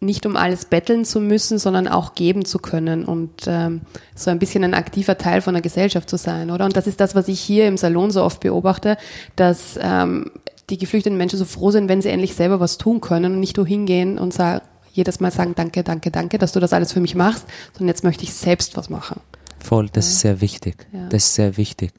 nicht 0.00 0.24
um 0.24 0.36
alles 0.36 0.64
betteln 0.64 1.04
zu 1.04 1.20
müssen, 1.20 1.58
sondern 1.58 1.86
auch 1.86 2.14
geben 2.14 2.46
zu 2.46 2.58
können 2.58 3.04
und 3.04 3.30
ähm, 3.46 3.82
so 4.14 4.30
ein 4.30 4.38
bisschen 4.38 4.64
ein 4.64 4.72
aktiver 4.72 5.18
Teil 5.18 5.42
von 5.42 5.52
der 5.52 5.62
Gesellschaft 5.62 6.08
zu 6.08 6.16
sein, 6.16 6.50
oder? 6.50 6.64
Und 6.64 6.76
das 6.76 6.86
ist 6.86 7.00
das, 7.00 7.14
was 7.14 7.28
ich 7.28 7.38
hier 7.38 7.68
im 7.68 7.76
Salon 7.76 8.10
so 8.10 8.22
oft 8.22 8.40
beobachte, 8.40 8.96
dass 9.36 9.78
ähm, 9.80 10.30
die 10.70 10.78
geflüchteten 10.78 11.18
Menschen 11.18 11.38
so 11.38 11.44
froh 11.44 11.70
sind, 11.70 11.88
wenn 11.90 12.00
sie 12.00 12.08
endlich 12.08 12.34
selber 12.34 12.60
was 12.60 12.78
tun 12.78 13.02
können 13.02 13.34
und 13.34 13.40
nicht 13.40 13.58
nur 13.58 13.66
hingehen 13.66 14.18
und 14.18 14.32
sagen, 14.32 14.64
jedes 14.92 15.20
Mal 15.20 15.30
sagen, 15.30 15.54
danke, 15.54 15.82
danke, 15.82 16.10
danke, 16.10 16.38
dass 16.38 16.52
du 16.52 16.60
das 16.60 16.72
alles 16.72 16.92
für 16.92 17.00
mich 17.00 17.14
machst, 17.14 17.46
sondern 17.72 17.88
jetzt 17.88 18.04
möchte 18.04 18.24
ich 18.24 18.32
selbst 18.32 18.76
was 18.76 18.90
machen. 18.90 19.20
Voll, 19.58 19.88
das 19.92 20.06
ja. 20.06 20.10
ist 20.10 20.20
sehr 20.20 20.40
wichtig. 20.40 20.86
Ja. 20.92 21.08
Das 21.08 21.24
ist 21.24 21.34
sehr 21.34 21.56
wichtig. 21.56 21.92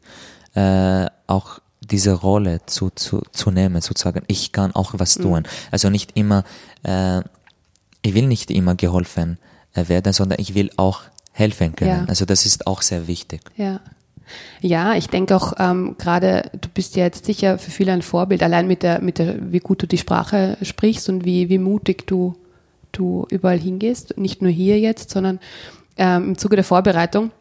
Äh, 0.55 1.07
auch 1.27 1.59
diese 1.79 2.13
Rolle 2.13 2.61
zu, 2.65 2.89
zu, 2.91 3.21
zu 3.31 3.51
nehmen, 3.51 3.81
sozusagen, 3.81 4.23
ich 4.27 4.51
kann 4.51 4.73
auch 4.73 4.93
was 4.97 5.17
mhm. 5.17 5.23
tun. 5.23 5.43
Also 5.71 5.89
nicht 5.89 6.11
immer, 6.15 6.43
äh, 6.83 7.19
ich 8.01 8.13
will 8.13 8.27
nicht 8.27 8.51
immer 8.51 8.75
geholfen 8.75 9.37
äh, 9.73 9.87
werden, 9.87 10.13
sondern 10.13 10.39
ich 10.39 10.55
will 10.55 10.71
auch 10.77 11.01
helfen 11.31 11.75
können. 11.75 11.89
Ja. 11.89 12.05
Also 12.07 12.25
das 12.25 12.45
ist 12.45 12.67
auch 12.67 12.81
sehr 12.81 13.07
wichtig. 13.07 13.41
Ja. 13.55 13.79
Ja, 14.61 14.93
ich 14.93 15.07
denke 15.07 15.35
auch 15.35 15.53
ähm, 15.59 15.95
gerade, 15.97 16.51
du 16.53 16.69
bist 16.69 16.95
ja 16.95 17.03
jetzt 17.03 17.25
sicher 17.25 17.57
für 17.57 17.71
viele 17.71 17.91
ein 17.91 18.01
Vorbild, 18.01 18.43
allein 18.43 18.65
mit 18.65 18.81
der, 18.81 19.01
mit 19.01 19.17
der, 19.17 19.51
wie 19.51 19.59
gut 19.59 19.81
du 19.81 19.87
die 19.87 19.97
Sprache 19.97 20.57
sprichst 20.61 21.09
und 21.09 21.25
wie, 21.25 21.49
wie 21.49 21.57
mutig 21.57 22.07
du 22.07 22.35
du 22.91 23.25
überall 23.29 23.59
hingehst, 23.59 24.17
nicht 24.17 24.41
nur 24.41 24.51
hier 24.51 24.79
jetzt, 24.79 25.09
sondern 25.11 25.39
ähm, 25.97 26.29
im 26.29 26.37
Zuge 26.37 26.55
der 26.55 26.65
Vorbereitung 26.65 27.31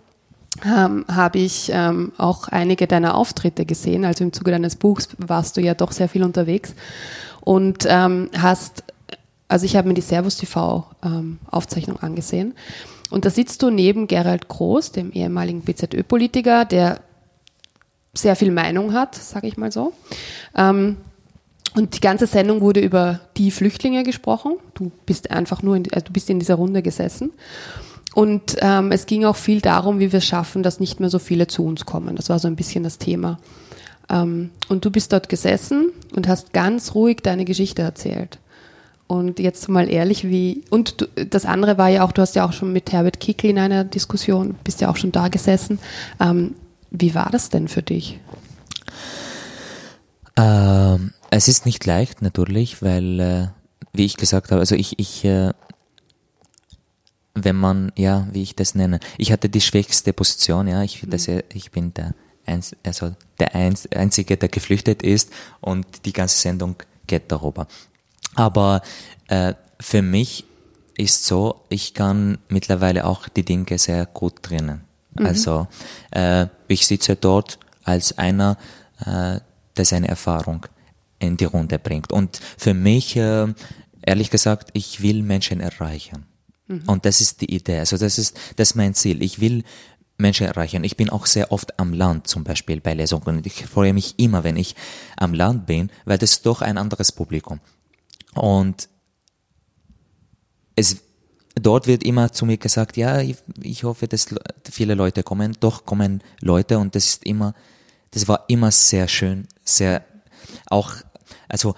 ähm, 0.64 1.04
habe 1.08 1.38
ich 1.38 1.70
ähm, 1.72 2.12
auch 2.18 2.48
einige 2.48 2.86
deiner 2.86 3.14
Auftritte 3.14 3.64
gesehen. 3.64 4.04
Also 4.04 4.24
im 4.24 4.32
Zuge 4.32 4.50
deines 4.50 4.76
Buchs 4.76 5.08
warst 5.18 5.56
du 5.56 5.60
ja 5.60 5.74
doch 5.74 5.92
sehr 5.92 6.08
viel 6.08 6.22
unterwegs 6.22 6.74
und 7.40 7.86
ähm, 7.88 8.30
hast, 8.36 8.84
also 9.48 9.64
ich 9.64 9.76
habe 9.76 9.88
mir 9.88 9.94
die 9.94 10.00
Servus 10.00 10.36
TV 10.36 10.86
ähm, 11.02 11.38
Aufzeichnung 11.50 11.98
angesehen 12.00 12.54
und 13.10 13.24
da 13.24 13.30
sitzt 13.30 13.62
du 13.62 13.70
neben 13.70 14.06
Gerald 14.06 14.48
Groß, 14.48 14.92
dem 14.92 15.12
ehemaligen 15.12 15.62
BZÖ-Politiker, 15.62 16.64
der 16.64 17.00
sehr 18.14 18.36
viel 18.36 18.50
Meinung 18.50 18.92
hat, 18.92 19.14
sage 19.14 19.46
ich 19.46 19.56
mal 19.56 19.70
so. 19.70 19.92
Ähm, 20.56 20.96
und 21.74 21.94
die 21.94 22.00
ganze 22.00 22.26
Sendung 22.26 22.60
wurde 22.60 22.80
über 22.80 23.20
die 23.36 23.50
Flüchtlinge 23.50 24.02
gesprochen. 24.02 24.56
Du 24.74 24.90
bist 25.06 25.30
einfach 25.30 25.62
nur, 25.62 25.76
in, 25.76 25.92
also 25.92 26.06
du 26.06 26.12
bist 26.12 26.28
in 26.28 26.38
dieser 26.38 26.56
Runde 26.56 26.82
gesessen. 26.82 27.32
Und 28.14 28.56
ähm, 28.60 28.90
es 28.90 29.06
ging 29.06 29.24
auch 29.24 29.36
viel 29.36 29.60
darum, 29.60 30.00
wie 30.00 30.10
wir 30.10 30.18
es 30.18 30.24
schaffen, 30.24 30.64
dass 30.64 30.80
nicht 30.80 30.98
mehr 30.98 31.10
so 31.10 31.20
viele 31.20 31.46
zu 31.46 31.64
uns 31.64 31.86
kommen. 31.86 32.16
Das 32.16 32.28
war 32.28 32.40
so 32.40 32.48
ein 32.48 32.56
bisschen 32.56 32.82
das 32.82 32.98
Thema. 32.98 33.38
Ähm, 34.08 34.50
und 34.68 34.84
du 34.84 34.90
bist 34.90 35.12
dort 35.12 35.28
gesessen 35.28 35.92
und 36.16 36.26
hast 36.26 36.52
ganz 36.52 36.94
ruhig 36.96 37.18
deine 37.22 37.44
Geschichte 37.44 37.82
erzählt. 37.82 38.38
Und 39.06 39.38
jetzt 39.38 39.68
mal 39.68 39.88
ehrlich, 39.88 40.28
wie, 40.28 40.64
und 40.70 41.00
du, 41.00 41.24
das 41.24 41.44
andere 41.44 41.78
war 41.78 41.88
ja 41.88 42.04
auch, 42.04 42.12
du 42.12 42.22
hast 42.22 42.34
ja 42.34 42.44
auch 42.44 42.52
schon 42.52 42.72
mit 42.72 42.92
Herbert 42.92 43.20
Kickl 43.20 43.46
in 43.46 43.58
einer 43.58 43.84
Diskussion, 43.84 44.56
bist 44.64 44.80
ja 44.80 44.90
auch 44.90 44.96
schon 44.96 45.12
da 45.12 45.28
gesessen. 45.28 45.78
Ähm, 46.20 46.54
wie 46.90 47.14
war 47.14 47.28
das 47.30 47.48
denn 47.48 47.68
für 47.68 47.82
dich? 47.82 48.18
Ähm, 50.36 51.12
es 51.30 51.48
ist 51.48 51.64
nicht 51.64 51.86
leicht 51.86 52.22
natürlich, 52.22 52.82
weil, 52.82 53.20
äh, 53.20 53.48
wie 53.92 54.04
ich 54.04 54.16
gesagt 54.16 54.50
habe, 54.50 54.60
also 54.60 54.74
ich, 54.74 54.98
ich, 54.98 55.24
äh, 55.24 55.52
wenn 57.34 57.56
man, 57.56 57.92
ja, 57.96 58.26
wie 58.32 58.42
ich 58.42 58.56
das 58.56 58.74
nenne, 58.74 59.00
ich 59.16 59.32
hatte 59.32 59.48
die 59.48 59.60
schwächste 59.60 60.12
Position, 60.12 60.66
ja, 60.66 60.82
ich, 60.82 61.02
mhm. 61.02 61.10
das, 61.10 61.28
ich 61.28 61.70
bin 61.70 61.94
der, 61.94 62.14
Einz, 62.46 62.74
also 62.84 63.14
der 63.38 63.54
Einz, 63.54 63.88
Einzige, 63.94 64.36
der 64.36 64.48
geflüchtet 64.48 65.02
ist 65.02 65.30
und 65.60 66.04
die 66.04 66.12
ganze 66.12 66.38
Sendung 66.38 66.76
geht 67.06 67.30
darüber. 67.30 67.66
Aber 68.34 68.82
äh, 69.28 69.54
für 69.78 70.02
mich 70.02 70.44
ist 70.96 71.24
so, 71.24 71.62
ich 71.68 71.94
kann 71.94 72.38
mittlerweile 72.48 73.06
auch 73.06 73.28
die 73.28 73.44
Dinge 73.44 73.78
sehr 73.78 74.06
gut 74.06 74.42
trennen. 74.42 74.82
Mhm. 75.14 75.26
Also 75.26 75.68
äh, 76.10 76.46
ich 76.68 76.86
sitze 76.86 77.16
dort 77.16 77.58
als 77.84 78.18
einer, 78.18 78.58
äh, 79.06 79.40
der 79.76 79.84
seine 79.84 80.08
Erfahrung 80.08 80.66
in 81.20 81.36
die 81.36 81.44
Runde 81.44 81.78
bringt. 81.78 82.12
Und 82.12 82.40
für 82.58 82.74
mich, 82.74 83.16
äh, 83.16 83.46
ehrlich 84.02 84.30
gesagt, 84.30 84.70
ich 84.72 85.02
will 85.02 85.22
Menschen 85.22 85.60
erreichen. 85.60 86.26
Mhm. 86.66 86.82
Und 86.86 87.04
das 87.04 87.20
ist 87.20 87.40
die 87.40 87.54
Idee. 87.54 87.78
Also 87.78 87.96
das 87.96 88.18
ist, 88.18 88.36
das 88.56 88.70
ist 88.70 88.74
mein 88.74 88.94
Ziel. 88.94 89.22
Ich 89.22 89.40
will 89.40 89.62
Menschen 90.20 90.46
erreichen. 90.46 90.84
Ich 90.84 90.96
bin 90.96 91.10
auch 91.10 91.26
sehr 91.26 91.52
oft 91.52 91.78
am 91.78 91.92
Land, 91.92 92.26
zum 92.26 92.44
Beispiel 92.44 92.80
bei 92.80 92.94
Lesungen. 92.94 93.42
Ich 93.44 93.66
freue 93.66 93.92
mich 93.92 94.18
immer, 94.18 94.44
wenn 94.44 94.56
ich 94.56 94.76
am 95.16 95.34
Land 95.34 95.66
bin, 95.66 95.90
weil 96.04 96.18
das 96.18 96.32
ist 96.32 96.46
doch 96.46 96.62
ein 96.62 96.78
anderes 96.78 97.12
Publikum. 97.12 97.60
Und 98.34 98.88
es, 100.76 100.98
dort 101.54 101.86
wird 101.86 102.04
immer 102.04 102.32
zu 102.32 102.46
mir 102.46 102.58
gesagt, 102.58 102.96
ja, 102.96 103.20
ich, 103.20 103.36
ich 103.62 103.84
hoffe, 103.84 104.06
dass 104.06 104.28
viele 104.70 104.94
Leute 104.94 105.22
kommen. 105.22 105.56
Doch 105.60 105.84
kommen 105.84 106.22
Leute 106.40 106.78
und 106.78 106.94
das 106.94 107.06
ist 107.06 107.26
immer, 107.26 107.54
das 108.12 108.28
war 108.28 108.44
immer 108.48 108.70
sehr 108.70 109.08
schön, 109.08 109.48
sehr, 109.64 110.04
auch 110.66 110.94
also 111.50 111.74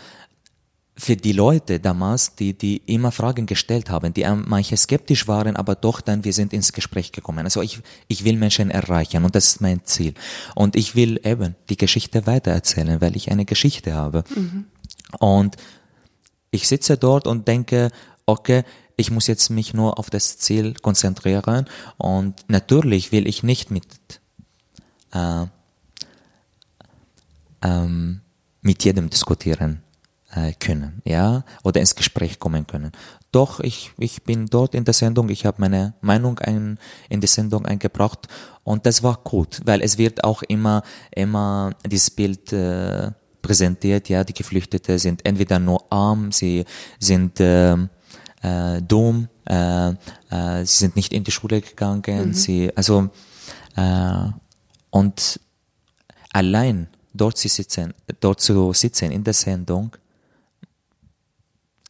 für 0.97 1.17
die 1.17 1.33
Leute 1.33 1.81
damals, 1.81 2.35
die, 2.35 2.53
die 2.53 2.77
immer 2.87 3.13
Fragen 3.13 3.47
gestellt 3.47 3.91
haben, 3.91 4.13
die 4.13 4.27
manche 4.47 4.77
skeptisch 4.77 5.27
waren, 5.27 5.57
aber 5.57 5.75
doch 5.75 6.01
dann 6.01 6.25
wir 6.25 6.33
sind 6.33 6.53
ins 6.53 6.73
Gespräch 6.73 7.13
gekommen. 7.13 7.45
Also 7.45 7.63
ich, 7.63 7.81
ich 8.09 8.25
will 8.25 8.37
Menschen 8.37 8.71
erreichen 8.71 9.25
und 9.25 9.35
das 9.35 9.47
ist 9.47 9.61
mein 9.61 9.85
Ziel. 9.85 10.15
Und 10.55 10.77
ich 10.77 10.95
will 10.95 11.21
eben 11.25 11.57
die 11.71 11.79
Geschichte 11.79 12.27
weitererzählen, 12.27 13.01
weil 13.01 13.17
ich 13.17 13.31
eine 13.31 13.47
Geschichte 13.47 13.95
habe. 13.95 14.23
Mhm. 14.35 14.67
Und 15.19 15.57
ich 16.51 16.69
sitze 16.69 16.99
dort 16.99 17.27
und 17.27 17.49
denke, 17.49 17.91
okay, 18.27 18.63
ich 18.97 19.11
muss 19.11 19.27
jetzt 19.27 19.51
mich 19.51 19.75
nur 19.75 19.99
auf 19.99 20.11
das 20.11 20.39
Ziel 20.39 20.75
konzentrieren 20.75 21.67
und 21.97 22.35
natürlich 22.49 23.11
will 23.11 23.27
ich 23.27 23.43
nicht 23.43 23.71
mit 23.71 23.87
äh, 25.13 25.47
ähm, 27.63 28.22
mit 28.63 28.85
jedem 28.85 29.11
diskutieren 29.11 29.83
äh, 30.35 30.53
können, 30.59 31.03
ja, 31.05 31.45
oder 31.63 31.81
ins 31.81 31.95
Gespräch 31.95 32.39
kommen 32.39 32.67
können. 32.67 32.93
Doch 33.33 33.61
ich, 33.61 33.93
ich 33.99 34.23
bin 34.23 34.47
dort 34.47 34.75
in 34.75 34.85
der 34.85 34.95
Sendung, 34.95 35.29
ich 35.29 35.47
habe 35.47 35.61
meine 35.61 35.95
Meinung 36.01 36.39
ein, 36.39 36.79
in 37.09 37.21
die 37.21 37.27
Sendung 37.27 37.67
eingebracht 37.67 38.29
und 38.65 38.87
das 38.87 39.03
war 39.03 39.19
gut, 39.25 39.61
weil 39.65 39.83
es 39.83 39.99
wird 39.99 40.25
auch 40.25 40.43
immer, 40.43 40.83
immer 41.11 41.73
dieses 41.87 42.11
Bild 42.11 42.53
äh, 42.53 43.11
präsentiert, 43.43 44.09
ja, 44.09 44.23
die 44.25 44.35
Geflüchtete 44.35 44.99
sind 44.99 45.27
entweder 45.27 45.59
nur 45.59 45.85
arm, 45.91 46.31
sie 46.31 46.65
sind 46.99 47.41
äh, 47.41 47.73
äh, 47.73 48.83
dumm, 48.87 49.29
äh, 49.47 49.91
äh, 49.91 50.65
sie 50.65 50.79
sind 50.79 50.97
nicht 50.97 51.13
in 51.13 51.25
die 51.25 51.33
Schule 51.33 51.61
gegangen, 51.61 52.29
mhm. 52.29 52.35
sie, 52.35 52.71
also 52.77 53.11
äh, 53.77 54.29
und 54.91 55.41
allein 56.33 56.89
dort 57.13 57.37
zu 57.37 57.49
sitzen, 57.49 57.95
dort 58.21 58.41
zu 58.41 58.73
sitzen 58.73 59.11
in 59.11 59.25
der 59.25 59.35
Sendung, 59.35 59.93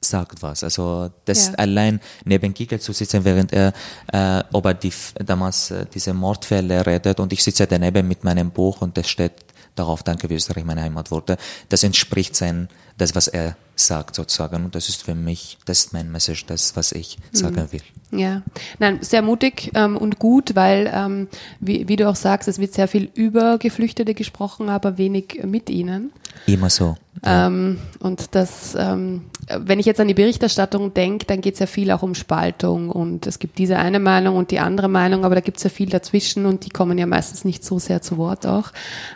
sagt 0.00 0.42
was. 0.42 0.64
Also 0.64 1.10
das 1.24 1.48
ja. 1.48 1.54
allein 1.54 2.00
neben 2.24 2.52
Giegel 2.52 2.80
zu 2.80 2.92
sitzen, 2.92 3.24
während 3.24 3.52
er 3.52 3.72
äh, 4.12 4.42
über 4.56 4.74
die 4.74 4.92
damals 5.24 5.70
äh, 5.70 5.86
diese 5.92 6.12
Mordfälle 6.12 6.84
redet 6.84 7.20
und 7.20 7.32
ich 7.32 7.42
sitze 7.42 7.66
daneben 7.66 8.06
mit 8.08 8.24
meinem 8.24 8.50
Buch 8.50 8.80
und 8.82 8.96
das 8.96 9.08
steht 9.08 9.32
darauf, 9.74 10.02
danke, 10.02 10.28
wie 10.30 10.34
Österreich 10.34 10.64
meine 10.64 10.82
Heimat 10.82 11.10
wurde. 11.10 11.36
Das 11.68 11.82
entspricht 11.82 12.36
sein, 12.36 12.68
das, 12.98 13.14
was 13.14 13.28
er 13.28 13.56
sagt 13.74 14.14
sozusagen. 14.14 14.64
Und 14.64 14.74
das 14.74 14.88
ist 14.88 15.02
für 15.02 15.14
mich, 15.14 15.58
das 15.64 15.80
ist 15.80 15.92
mein 15.92 16.10
Message, 16.10 16.46
das, 16.46 16.76
was 16.76 16.92
ich 16.92 17.18
sagen 17.32 17.56
mhm. 17.56 17.72
will. 17.72 17.82
Ja, 18.12 18.42
nein, 18.78 18.98
sehr 19.00 19.22
mutig 19.22 19.70
ähm, 19.74 19.96
und 19.96 20.18
gut, 20.18 20.54
weil, 20.54 20.90
ähm, 20.94 21.28
wie, 21.60 21.88
wie 21.88 21.96
du 21.96 22.08
auch 22.08 22.16
sagst, 22.16 22.48
es 22.48 22.58
wird 22.58 22.74
sehr 22.74 22.88
viel 22.88 23.10
über 23.14 23.58
Geflüchtete 23.58 24.14
gesprochen, 24.14 24.68
aber 24.68 24.98
wenig 24.98 25.40
mit 25.44 25.70
ihnen. 25.70 26.12
Immer 26.46 26.70
so. 26.70 26.96
Ja. 27.24 27.46
Ähm, 27.46 27.78
und 28.00 28.34
das, 28.34 28.74
ähm, 28.76 29.26
wenn 29.48 29.78
ich 29.78 29.86
jetzt 29.86 30.00
an 30.00 30.08
die 30.08 30.14
Berichterstattung 30.14 30.94
denke, 30.94 31.26
dann 31.26 31.40
geht 31.40 31.54
es 31.54 31.60
ja 31.60 31.66
viel 31.66 31.90
auch 31.90 32.02
um 32.02 32.14
Spaltung 32.14 32.90
und 32.90 33.26
es 33.26 33.38
gibt 33.38 33.58
diese 33.58 33.78
eine 33.78 34.00
Meinung 34.00 34.36
und 34.36 34.50
die 34.50 34.58
andere 34.58 34.88
Meinung, 34.88 35.24
aber 35.24 35.34
da 35.34 35.40
gibt 35.40 35.58
es 35.58 35.64
ja 35.64 35.70
viel 35.70 35.88
dazwischen 35.88 36.46
und 36.46 36.64
die 36.64 36.70
kommen 36.70 36.98
ja 36.98 37.06
meistens 37.06 37.44
nicht 37.44 37.64
so 37.64 37.78
sehr 37.78 38.02
zu 38.02 38.16
Wort 38.16 38.46
auch. 38.46 38.72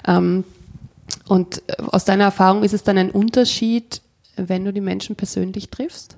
Ähm, 0.06 0.44
und 1.28 1.62
äh, 1.66 1.82
aus 1.82 2.04
deiner 2.04 2.24
Erfahrung 2.24 2.62
ist 2.62 2.74
es 2.74 2.82
dann 2.82 2.98
ein 2.98 3.10
Unterschied, 3.10 4.02
wenn 4.36 4.64
du 4.64 4.72
die 4.72 4.80
Menschen 4.80 5.16
persönlich 5.16 5.70
triffst? 5.70 6.16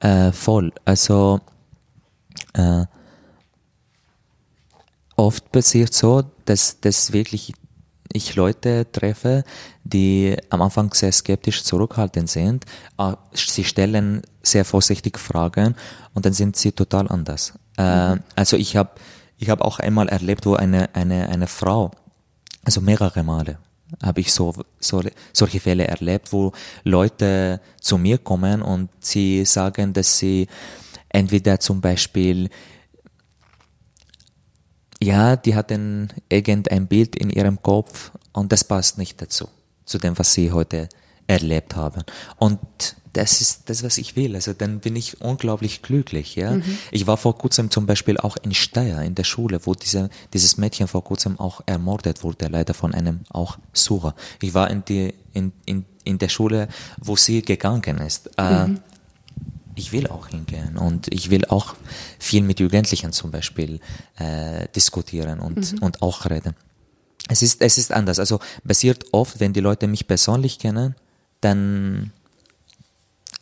Äh, 0.00 0.32
voll. 0.32 0.72
Also 0.84 1.40
äh, 2.54 2.84
oft 5.16 5.50
passiert 5.52 5.92
so, 5.92 6.22
dass, 6.44 6.80
dass 6.80 7.12
wirklich 7.12 7.52
ich 8.12 8.34
Leute 8.34 8.90
treffe, 8.90 9.44
die 9.84 10.36
am 10.50 10.62
Anfang 10.62 10.92
sehr 10.94 11.12
skeptisch 11.12 11.62
zurückhaltend 11.62 12.28
sind. 12.28 12.64
Äh, 12.98 13.14
sie 13.32 13.64
stellen 13.64 14.22
sehr 14.42 14.64
vorsichtig 14.64 15.18
Fragen 15.18 15.76
und 16.14 16.26
dann 16.26 16.32
sind 16.32 16.56
sie 16.56 16.72
total 16.72 17.08
anders. 17.08 17.54
Äh, 17.78 18.14
mhm. 18.14 18.20
Also 18.34 18.56
ich 18.56 18.76
habe 18.76 18.90
ich 19.38 19.48
hab 19.48 19.62
auch 19.62 19.78
einmal 19.78 20.08
erlebt, 20.08 20.44
wo 20.44 20.54
eine, 20.54 20.94
eine, 20.94 21.28
eine 21.30 21.46
Frau, 21.46 21.92
also 22.62 22.82
mehrere 22.82 23.22
Male, 23.22 23.58
habe 24.02 24.20
ich 24.20 24.32
so, 24.32 24.54
so, 24.78 25.02
solche 25.32 25.60
Fälle 25.60 25.88
erlebt, 25.88 26.32
wo 26.32 26.52
Leute 26.84 27.60
zu 27.80 27.96
mir 27.96 28.18
kommen 28.18 28.60
und 28.60 28.90
sie 29.00 29.46
sagen, 29.46 29.94
dass 29.94 30.18
sie 30.18 30.46
entweder 31.08 31.58
zum 31.58 31.80
Beispiel, 31.80 32.50
ja, 35.02 35.36
die 35.36 35.54
hatten 35.54 36.08
irgendein 36.28 36.86
Bild 36.86 37.16
in 37.16 37.30
ihrem 37.30 37.62
Kopf 37.62 38.12
und 38.32 38.52
das 38.52 38.64
passt 38.64 38.98
nicht 38.98 39.20
dazu, 39.20 39.48
zu 39.84 39.98
dem, 39.98 40.18
was 40.18 40.34
sie 40.34 40.52
heute 40.52 40.88
erlebt 41.26 41.76
haben. 41.76 42.02
Und 42.36 42.58
das 43.12 43.40
ist 43.40 43.68
das, 43.68 43.82
was 43.82 43.98
ich 43.98 44.14
will. 44.14 44.34
Also 44.34 44.52
dann 44.52 44.80
bin 44.80 44.94
ich 44.96 45.20
unglaublich 45.20 45.82
glücklich. 45.82 46.36
Ja, 46.36 46.52
mhm. 46.52 46.78
ich 46.90 47.06
war 47.06 47.16
vor 47.16 47.36
kurzem 47.36 47.70
zum 47.70 47.86
Beispiel 47.86 48.18
auch 48.18 48.36
in 48.42 48.54
Steyr 48.54 49.02
in 49.02 49.14
der 49.14 49.24
Schule, 49.24 49.60
wo 49.64 49.74
diese, 49.74 50.10
dieses 50.32 50.58
Mädchen 50.58 50.86
vor 50.86 51.02
kurzem 51.02 51.38
auch 51.40 51.60
ermordet 51.66 52.22
wurde, 52.22 52.46
leider 52.46 52.74
von 52.74 52.94
einem 52.94 53.20
auch 53.30 53.58
Sucher. 53.72 54.14
Ich 54.40 54.54
war 54.54 54.70
in 54.70 54.84
die 54.84 55.14
in, 55.32 55.52
in, 55.66 55.84
in 56.04 56.18
der 56.18 56.28
Schule, 56.28 56.68
wo 56.98 57.16
sie 57.16 57.42
gegangen 57.42 57.98
ist. 57.98 58.30
Äh, 58.36 58.66
mhm. 58.66 58.80
Ich 59.80 59.92
will 59.92 60.06
auch 60.06 60.28
hingehen 60.28 60.76
und 60.76 61.12
ich 61.12 61.30
will 61.30 61.44
auch 61.46 61.74
viel 62.18 62.42
mit 62.42 62.60
Jugendlichen 62.60 63.12
zum 63.12 63.30
Beispiel 63.30 63.80
äh, 64.18 64.68
diskutieren 64.76 65.40
und, 65.40 65.72
mhm. 65.72 65.78
und 65.80 66.02
auch 66.02 66.26
reden. 66.26 66.54
Es 67.28 67.42
ist, 67.42 67.60
es 67.62 67.78
ist 67.78 67.92
anders. 67.92 68.18
Also 68.18 68.40
passiert 68.66 69.06
oft, 69.12 69.40
wenn 69.40 69.52
die 69.52 69.60
Leute 69.60 69.86
mich 69.86 70.06
persönlich 70.06 70.58
kennen, 70.58 70.94
dann 71.40 72.12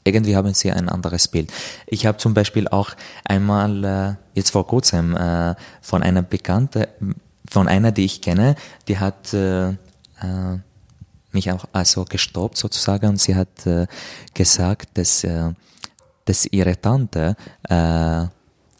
irgendwie 0.04 0.36
haben 0.36 0.54
sie 0.54 0.70
ein 0.70 0.88
anderes 0.88 1.28
Bild. 1.28 1.52
Ich 1.86 2.06
habe 2.06 2.18
zum 2.18 2.34
Beispiel 2.34 2.68
auch 2.68 2.90
einmal 3.24 3.84
äh, 3.84 4.14
jetzt 4.34 4.50
vor 4.50 4.66
kurzem 4.66 5.16
äh, 5.16 5.54
von 5.82 6.02
einer 6.02 6.22
Bekannte, 6.22 6.88
von 7.50 7.68
einer, 7.68 7.92
die 7.92 8.04
ich 8.04 8.20
kenne, 8.22 8.54
die 8.86 8.98
hat 8.98 9.34
äh, 9.34 9.70
äh, 9.70 9.74
mich 11.32 11.50
auch 11.52 11.66
also 11.72 12.04
gestoppt 12.04 12.56
sozusagen 12.56 13.08
und 13.08 13.20
sie 13.20 13.34
hat 13.34 13.66
äh, 13.66 13.86
gesagt, 14.34 14.90
dass, 14.94 15.24
äh, 15.24 15.52
dass 16.28 16.46
ihre 16.46 16.80
Tante 16.80 17.36
äh, 17.68 18.26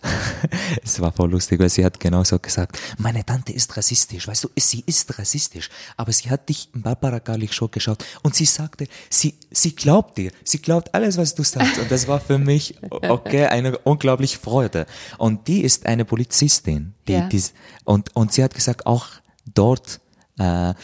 es 0.85 1.01
war 1.01 1.13
voll 1.13 1.31
lustig, 1.31 1.59
weil 1.59 1.69
sie 1.69 1.85
hat 1.85 1.99
genauso 1.99 2.39
gesagt, 2.39 2.79
meine 2.99 3.25
Tante 3.25 3.53
ist 3.53 3.77
rassistisch, 3.77 4.29
weißt 4.29 4.45
du, 4.45 4.49
sie 4.57 4.83
ist 4.87 5.19
rassistisch, 5.19 5.69
aber 5.97 6.13
sie 6.13 6.31
hat 6.31 6.49
dich 6.49 6.69
in 6.75 6.83
Barbara 6.83 7.19
Garlich 7.19 7.53
Show 7.53 7.69
geschaut. 7.69 8.05
Und 8.23 8.35
sie 8.35 8.45
sagte, 8.45 8.87
sie, 9.11 9.35
sie 9.51 9.75
glaubt 9.75 10.19
dir, 10.19 10.31
sie 10.45 10.61
glaubt 10.61 10.95
alles, 10.95 11.17
was 11.17 11.35
du 11.35 11.43
sagst. 11.43 11.79
Und 11.79 11.91
das 11.91 12.07
war 12.07 12.21
für 12.21 12.39
mich, 12.39 12.77
okay, 12.91 13.47
eine 13.47 13.77
unglaubliche 13.79 14.39
Freude. 14.39 14.87
Und 15.19 15.49
die 15.49 15.63
ist 15.63 15.87
eine 15.87 16.05
Polizistin, 16.05 16.95
die, 17.09 17.15
ja. 17.15 17.29
die, 17.29 17.43
und, 17.85 18.15
und 18.15 18.33
sie 18.33 18.45
hat 18.45 18.55
gesagt, 18.55 18.87
auch 18.87 19.07
dort, 19.53 20.01
äh, 20.39 20.75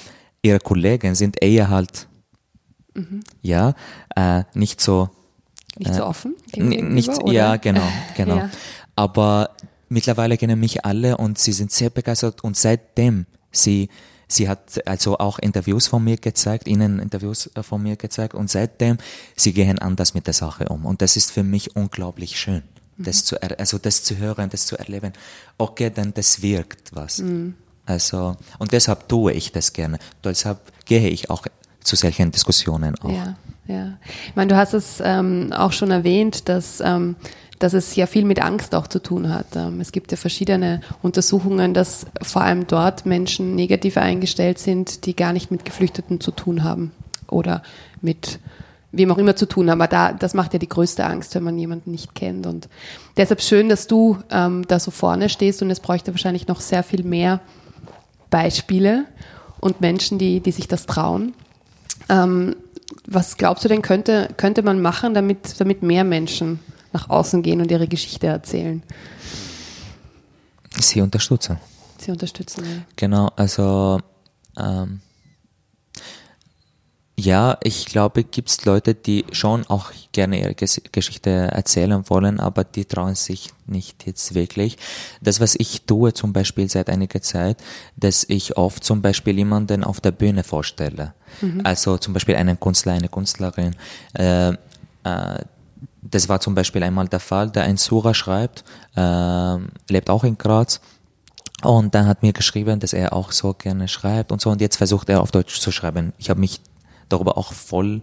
ihre 0.43 0.59
Kollegen 0.59 1.15
sind 1.15 1.41
eher 1.41 1.69
halt, 1.69 2.09
mhm. 2.95 3.23
ja, 3.43 3.75
äh, 4.17 4.43
nicht 4.55 4.81
so, 4.81 5.11
nicht 5.79 5.95
so 5.95 6.01
äh, 6.01 6.05
offen? 6.05 6.37
Nicht, 6.57 7.11
ja, 7.27 7.57
genau, 7.57 7.89
genau. 8.17 8.37
ja. 8.39 8.51
Aber 8.97 9.51
mittlerweile 9.89 10.37
kennen 10.37 10.59
mich 10.59 10.85
alle 10.85 11.17
und 11.17 11.39
sie 11.39 11.53
sind 11.53 11.73
sehr 11.73 11.91
begeistert 11.91 12.43
und 12.45 12.57
seitdem 12.57 13.27
sie 13.51 13.89
Sie 14.27 14.49
hat 14.49 14.81
also 14.87 15.19
auch 15.19 15.39
Interviews 15.39 15.87
von 15.87 16.03
mir 16.03 16.17
gezeigt, 16.17 16.67
ihnen 16.67 16.99
Interviews 16.99 17.51
äh, 17.55 17.63
von 17.63 17.83
mir 17.83 17.97
gezeigt 17.97 18.35
und 18.35 18.51
seitdem 18.51 18.97
sie 19.37 19.53
gehen 19.53 19.79
anders 19.79 20.15
mit 20.15 20.27
der 20.27 20.35
Sache 20.35 20.69
um 20.69 20.87
und 20.87 21.03
das 21.03 21.17
ist 21.17 21.31
für 21.31 21.43
mich 21.43 21.77
unglaublich 21.77 22.39
schön, 22.39 22.63
mhm. 22.97 23.05
das 23.05 23.25
zu 23.25 23.41
also 23.43 23.79
das 23.79 24.03
zu 24.03 24.17
hören, 24.17 24.49
das 24.51 24.67
zu 24.67 24.79
erleben. 24.79 25.13
Okay, 25.59 25.91
dann 25.91 26.15
das 26.15 26.43
wirkt 26.43 26.95
was. 26.95 27.19
Mhm. 27.19 27.55
Also 27.87 28.37
und 28.59 28.73
deshalb 28.73 29.09
tue 29.09 29.33
ich 29.33 29.53
das 29.53 29.73
gerne. 29.73 29.99
Deshalb 30.25 30.59
gehe 30.87 31.09
ich 31.09 31.29
auch 31.29 31.47
zu 31.81 31.97
solchen 31.97 32.31
Diskussionen 32.33 32.99
auch. 33.01 33.11
Ja, 33.11 33.37
ja. 33.67 33.95
Ich 34.29 34.37
meine, 34.37 34.49
du 34.49 34.57
hast 34.57 34.75
es 34.75 35.01
ähm, 35.05 35.53
auch 35.53 35.73
schon 35.73 35.91
erwähnt, 35.91 36.49
dass 36.49 36.81
ähm, 36.81 37.17
dass 37.59 37.73
es 37.73 37.97
ja 37.97 38.07
viel 38.07 38.25
mit 38.25 38.43
Angst 38.43 38.75
auch 38.75 38.87
zu 38.87 39.01
tun 39.01 39.33
hat. 39.33 39.57
Ähm, 39.57 39.81
es 39.81 39.93
gibt 39.93 40.11
ja 40.11 40.19
verschiedene 40.19 40.81
Untersuchungen, 41.03 41.75
dass 41.75 42.07
vor 42.23 42.43
allem 42.43 42.67
dort 42.67 43.07
Menschen 43.07 43.55
negativ 43.55 43.97
eingestellt 43.97 44.59
sind, 44.59 45.07
die 45.07 45.17
gar 45.17 45.33
nicht 45.33 45.51
mit 45.51 45.65
Geflüchteten 45.65 46.21
zu 46.21 46.31
tun 46.31 46.65
haben 46.65 46.93
oder 47.29 47.63
mit 48.01 48.39
wem 48.93 49.11
auch 49.11 49.19
immer 49.19 49.37
zu 49.37 49.47
tun 49.47 49.71
haben. 49.71 49.81
Aber 49.81 49.89
da, 49.89 50.13
das 50.13 50.35
macht 50.35 50.53
ja 50.53 50.59
die 50.59 50.69
größte 50.69 51.05
Angst, 51.05 51.35
wenn 51.35 51.43
man 51.43 51.59
jemanden 51.59 51.91
nicht 51.91 52.15
kennt. 52.15 52.47
Und 52.47 52.69
deshalb 53.17 53.41
schön, 53.41 53.69
dass 53.69 53.87
du 53.87 54.19
ähm, 54.31 54.67
da 54.69 54.79
so 54.79 54.91
vorne 54.91 55.29
stehst 55.29 55.63
und 55.63 55.71
es 55.71 55.81
bräuchte 55.81 56.13
wahrscheinlich 56.13 56.47
noch 56.49 56.61
sehr 56.61 56.83
viel 56.83 57.03
mehr 57.03 57.41
Beispiele 58.31 59.07
und 59.61 59.81
Menschen, 59.81 60.19
die, 60.19 60.41
die 60.41 60.53
sich 60.53 60.69
das 60.69 60.87
trauen. 60.87 61.33
Ähm, 62.09 62.57
was 63.07 63.37
glaubst 63.37 63.65
du 63.65 63.69
denn, 63.69 63.83
könnte, 63.83 64.31
könnte 64.37 64.63
man 64.63 64.81
machen, 64.81 65.15
damit, 65.15 65.61
damit 65.61 65.83
mehr 65.83 66.05
Menschen 66.05 66.61
nach 66.93 67.11
außen 67.11 67.43
gehen 67.43 67.61
und 67.61 67.71
ihre 67.71 67.89
Geschichte 67.89 68.27
erzählen. 68.27 68.83
Sie 70.79 71.01
unterstützen. 71.01 71.59
Sie 71.99 72.11
unterstützen, 72.11 72.65
ja. 72.65 72.83
Genau, 72.97 73.31
also 73.37 74.01
ähm, 74.57 75.01
Ja, 77.17 77.59
ich 77.63 77.87
glaube, 77.87 78.25
gibt's 78.25 78.65
Leute, 78.65 78.95
die 78.95 79.25
schon 79.31 79.65
auch 79.69 79.93
gerne 80.11 80.41
ihre 80.41 80.55
Ges 80.55 80.83
Geschichte 80.91 81.31
erzählen 81.31 82.03
wollen, 82.09 82.41
aber 82.41 82.65
die 82.65 82.87
trauen 82.87 83.15
sich 83.15 83.51
nicht 83.67 84.05
jetzt 84.05 84.35
wirklich. 84.35 84.79
Das, 85.21 85.39
was 85.39 85.55
ich 85.55 85.83
tue 85.83 86.13
zum 86.13 86.33
Beispiel 86.33 86.69
seit 86.69 86.91
einiger 86.91 87.23
Zeit, 87.23 87.63
dass 87.97 88.25
ich 88.29 88.57
oft 88.57 88.83
zum 88.83 89.01
Beispiel 89.01 89.37
jemanden 89.39 89.85
auf 89.85 90.01
der 90.01 90.11
Bühne 90.11 90.43
vorstelle. 90.43 91.15
Mhm. 91.41 91.61
Also 91.63 91.99
zum 91.99 92.15
Beispiel 92.15 92.35
einen 92.35 92.59
Künstler, 92.59 92.95
eine 92.95 93.09
Künstlerin. 93.09 93.77
Äh, 94.15 94.49
äh, 94.49 94.55
das 96.03 96.29
war 96.29 96.41
zum 96.41 96.57
Beispiel 96.57 96.83
einmal 96.83 97.07
der 97.07 97.21
Fall, 97.21 97.49
der 97.49 97.63
ein 97.63 97.77
Sura 97.77 98.13
schreibt, 98.13 98.65
äh, 98.97 99.57
lebt 99.89 100.11
auch 100.11 100.25
in 100.25 100.37
Graz 100.37 100.81
und 101.63 101.95
dann 101.95 102.07
hat 102.07 102.23
mir 102.23 102.33
geschrieben, 102.33 102.81
dass 102.81 102.93
er 102.93 103.13
auch 103.13 103.31
so 103.31 103.55
gerne 103.55 103.87
schreibt 103.87 104.33
und 104.33 104.41
so. 104.41 104.51
Und 104.51 104.61
jetzt 104.61 104.77
versucht 104.77 105.09
er 105.09 105.23
auf 105.23 105.31
Deutsch 105.31 105.61
zu 105.61 105.71
schreiben. 105.71 106.13
Ich 106.19 106.29
habe 106.29 106.41
mich 106.41 106.61
darüber 107.09 107.39
auch 107.39 107.53
voll 107.53 108.03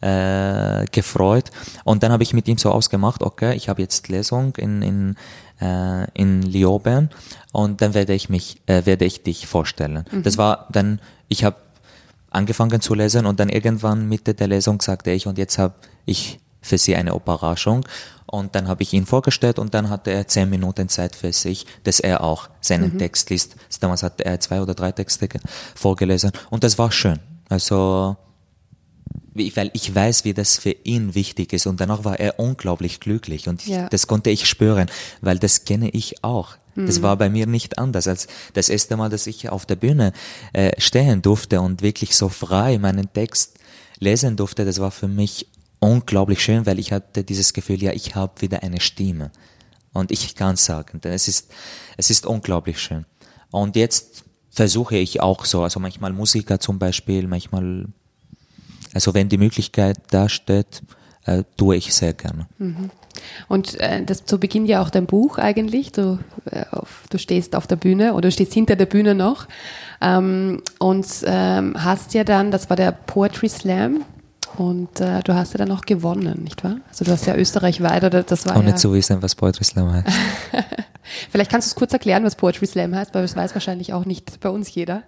äh, 0.00 0.84
gefreut. 0.92 1.50
Und 1.84 2.02
dann 2.02 2.12
habe 2.12 2.22
ich 2.22 2.32
mit 2.32 2.48
ihm 2.48 2.58
so 2.58 2.70
ausgemacht, 2.70 3.22
okay, 3.22 3.54
ich 3.54 3.68
habe 3.68 3.82
jetzt 3.82 4.08
Lesung 4.08 4.54
in, 4.56 4.82
in, 4.82 5.16
äh, 5.60 6.10
in 6.14 6.42
Lioben 6.42 7.10
und 7.52 7.82
dann 7.82 7.94
werde 7.94 8.14
ich 8.14 8.28
mich, 8.28 8.60
äh, 8.66 8.86
werde 8.86 9.04
ich 9.04 9.22
dich 9.22 9.46
vorstellen. 9.46 10.04
Mhm. 10.10 10.22
Das 10.22 10.38
war 10.38 10.68
dann, 10.70 11.00
ich 11.28 11.44
habe 11.44 11.56
angefangen 12.30 12.80
zu 12.80 12.94
lesen 12.94 13.26
und 13.26 13.40
dann 13.40 13.48
irgendwann 13.48 14.08
Mitte 14.08 14.34
der 14.34 14.48
Lesung 14.48 14.80
sagte 14.80 15.10
ich, 15.10 15.26
und 15.26 15.38
jetzt 15.38 15.58
habe 15.58 15.74
ich 16.04 16.38
für 16.60 16.78
sie 16.78 16.94
eine 16.96 17.14
Überraschung. 17.14 17.84
Und 18.30 18.54
dann 18.54 18.68
habe 18.68 18.82
ich 18.82 18.92
ihn 18.92 19.06
vorgestellt 19.06 19.58
und 19.58 19.72
dann 19.72 19.88
hatte 19.88 20.10
er 20.10 20.28
zehn 20.28 20.50
Minuten 20.50 20.90
Zeit 20.90 21.16
für 21.16 21.32
sich, 21.32 21.64
dass 21.84 21.98
er 21.98 22.22
auch 22.22 22.50
seinen 22.60 22.92
mhm. 22.92 22.98
Text 22.98 23.30
liest. 23.30 23.56
Damals 23.80 24.02
hatte 24.02 24.26
er 24.26 24.38
zwei 24.38 24.60
oder 24.60 24.74
drei 24.74 24.92
Texte 24.92 25.28
vorgelesen 25.74 26.32
und 26.50 26.62
das 26.62 26.78
war 26.78 26.92
schön. 26.92 27.20
Also, 27.48 28.18
weil 29.56 29.70
ich 29.72 29.94
weiß, 29.94 30.24
wie 30.24 30.34
das 30.34 30.58
für 30.58 30.74
ihn 30.84 31.14
wichtig 31.14 31.52
ist 31.52 31.66
und 31.66 31.80
danach 31.80 32.04
war 32.04 32.18
er 32.18 32.38
unglaublich 32.38 33.00
glücklich 33.00 33.48
und 33.48 33.66
ja. 33.66 33.88
das 33.88 34.06
konnte 34.06 34.30
ich 34.30 34.46
spüren, 34.46 34.88
weil 35.20 35.38
das 35.38 35.64
kenne 35.64 35.90
ich 35.90 36.22
auch. 36.22 36.56
Das 36.86 36.98
mhm. 36.98 37.02
war 37.02 37.16
bei 37.16 37.28
mir 37.28 37.46
nicht 37.46 37.78
anders 37.78 38.06
als 38.06 38.28
das 38.54 38.68
erste 38.68 38.96
Mal, 38.96 39.10
dass 39.10 39.26
ich 39.26 39.48
auf 39.48 39.66
der 39.66 39.74
Bühne 39.76 40.12
äh, 40.52 40.80
stehen 40.80 41.22
durfte 41.22 41.60
und 41.60 41.82
wirklich 41.82 42.14
so 42.14 42.28
frei 42.28 42.78
meinen 42.78 43.12
Text 43.12 43.58
lesen 43.98 44.36
durfte. 44.36 44.64
Das 44.64 44.78
war 44.78 44.92
für 44.92 45.08
mich 45.08 45.48
unglaublich 45.80 46.42
schön, 46.42 46.66
weil 46.66 46.78
ich 46.78 46.92
hatte 46.92 47.24
dieses 47.24 47.52
Gefühl, 47.52 47.82
ja, 47.82 47.92
ich 47.92 48.14
habe 48.14 48.40
wieder 48.40 48.62
eine 48.62 48.80
Stimme. 48.80 49.32
Und 49.92 50.12
ich 50.12 50.34
kann 50.36 50.56
sagen, 50.56 51.00
es 51.02 51.26
ist, 51.26 51.50
es 51.96 52.10
ist 52.10 52.26
unglaublich 52.26 52.78
schön. 52.78 53.06
Und 53.50 53.74
jetzt 53.74 54.24
versuche 54.50 54.96
ich 54.96 55.20
auch 55.20 55.44
so, 55.44 55.62
also 55.62 55.80
manchmal 55.80 56.12
Musiker 56.12 56.60
zum 56.60 56.78
Beispiel, 56.78 57.26
manchmal, 57.26 57.86
also 58.94 59.14
wenn 59.14 59.28
die 59.28 59.38
Möglichkeit 59.38 59.98
da 60.10 60.28
steht, 60.28 60.82
äh, 61.24 61.44
tue 61.56 61.76
ich 61.76 61.94
sehr 61.94 62.14
gerne. 62.14 62.46
Mhm. 62.58 62.90
Und 63.48 63.78
äh, 63.80 64.04
das, 64.04 64.22
so 64.26 64.38
beginnt 64.38 64.68
ja 64.68 64.80
auch 64.82 64.90
dein 64.90 65.06
Buch 65.06 65.38
eigentlich. 65.38 65.92
Du, 65.92 66.18
äh, 66.50 66.64
auf, 66.70 67.04
du 67.10 67.18
stehst 67.18 67.56
auf 67.56 67.66
der 67.66 67.76
Bühne 67.76 68.14
oder 68.14 68.28
du 68.28 68.32
stehst 68.32 68.54
hinter 68.54 68.76
der 68.76 68.86
Bühne 68.86 69.14
noch 69.14 69.46
ähm, 70.00 70.62
und 70.78 71.06
ähm, 71.24 71.74
hast 71.82 72.14
ja 72.14 72.24
dann, 72.24 72.50
das 72.50 72.70
war 72.70 72.76
der 72.76 72.92
Poetry 72.92 73.48
Slam, 73.48 74.04
und 74.56 75.00
äh, 75.00 75.20
du 75.22 75.34
hast 75.34 75.52
ja 75.52 75.58
dann 75.58 75.70
auch 75.70 75.82
gewonnen, 75.82 76.42
nicht 76.42 76.64
wahr? 76.64 76.78
Also 76.88 77.04
du 77.04 77.12
hast 77.12 77.26
ja 77.26 77.36
österreichweit 77.36 78.02
oder 78.02 78.22
das 78.22 78.46
war 78.46 78.56
Ohne 78.56 78.70
ja 78.70 78.76
zu 78.76 78.92
wissen, 78.92 79.22
was 79.22 79.34
Poetry 79.34 79.64
Slam 79.64 79.92
heißt. 79.92 80.08
Vielleicht 81.30 81.50
kannst 81.50 81.68
du 81.68 81.70
es 81.70 81.74
kurz 81.74 81.92
erklären, 81.92 82.24
was 82.24 82.34
Poetry 82.34 82.66
Slam 82.66 82.94
heißt, 82.94 83.14
weil 83.14 83.22
das 83.22 83.36
weiß 83.36 83.54
wahrscheinlich 83.54 83.92
auch 83.92 84.04
nicht 84.04 84.40
bei 84.40 84.48
uns 84.48 84.74
jeder. 84.74 85.02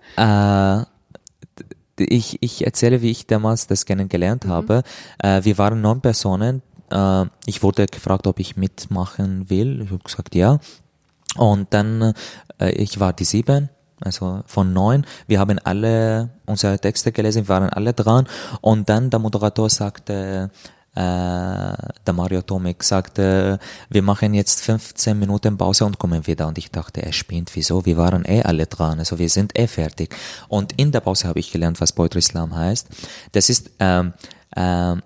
Ich, 2.04 2.38
ich 2.40 2.64
erzähle, 2.64 3.02
wie 3.02 3.10
ich 3.10 3.26
damals 3.26 3.66
das 3.66 3.84
kennengelernt 3.84 4.44
mhm. 4.44 4.50
habe. 4.50 4.82
Äh, 5.18 5.44
wir 5.44 5.58
waren 5.58 5.80
neun 5.80 6.00
Personen. 6.00 6.62
Äh, 6.90 7.26
ich 7.46 7.62
wurde 7.62 7.86
gefragt, 7.86 8.26
ob 8.26 8.38
ich 8.38 8.56
mitmachen 8.56 9.50
will. 9.50 9.82
Ich 9.82 9.90
habe 9.90 10.02
gesagt, 10.02 10.34
ja. 10.34 10.58
Und 11.36 11.72
dann, 11.72 12.14
äh, 12.58 12.70
ich 12.70 12.98
war 13.00 13.12
die 13.12 13.24
sieben 13.24 13.70
also 14.00 14.42
von 14.46 14.72
neun. 14.72 15.06
Wir 15.26 15.40
haben 15.40 15.58
alle 15.58 16.30
unsere 16.46 16.78
Texte 16.78 17.12
gelesen, 17.12 17.44
wir 17.44 17.54
waren 17.54 17.70
alle 17.70 17.92
dran. 17.92 18.26
Und 18.60 18.88
dann 18.88 19.10
der 19.10 19.20
Moderator 19.20 19.68
sagte, 19.68 20.50
äh, 20.50 20.56
der 20.94 22.12
Mario 22.12 22.42
Tomek 22.42 22.82
sagte, 22.82 23.58
wir 23.88 24.02
machen 24.02 24.34
jetzt 24.34 24.62
15 24.62 25.18
Minuten 25.18 25.56
Pause 25.56 25.84
und 25.84 25.98
kommen 25.98 26.26
wieder. 26.26 26.48
Und 26.48 26.58
ich 26.58 26.70
dachte, 26.70 27.02
er 27.02 27.12
spinnt, 27.12 27.52
wieso? 27.54 27.86
Wir 27.86 27.96
waren 27.96 28.24
eh 28.24 28.42
alle 28.42 28.66
dran, 28.66 28.98
also 28.98 29.18
wir 29.18 29.28
sind 29.28 29.56
eh 29.56 29.68
fertig. 29.68 30.14
Und 30.48 30.72
in 30.72 30.90
der 30.90 31.00
Pause 31.00 31.28
habe 31.28 31.38
ich 31.38 31.52
gelernt, 31.52 31.80
was 31.80 31.92
Poetry 31.92 32.22
Slam 32.22 32.56
heißt. 32.56 32.88
Das 33.32 33.48
ist 33.48 33.70
ähm, 33.78 34.14
äh, 34.50 34.96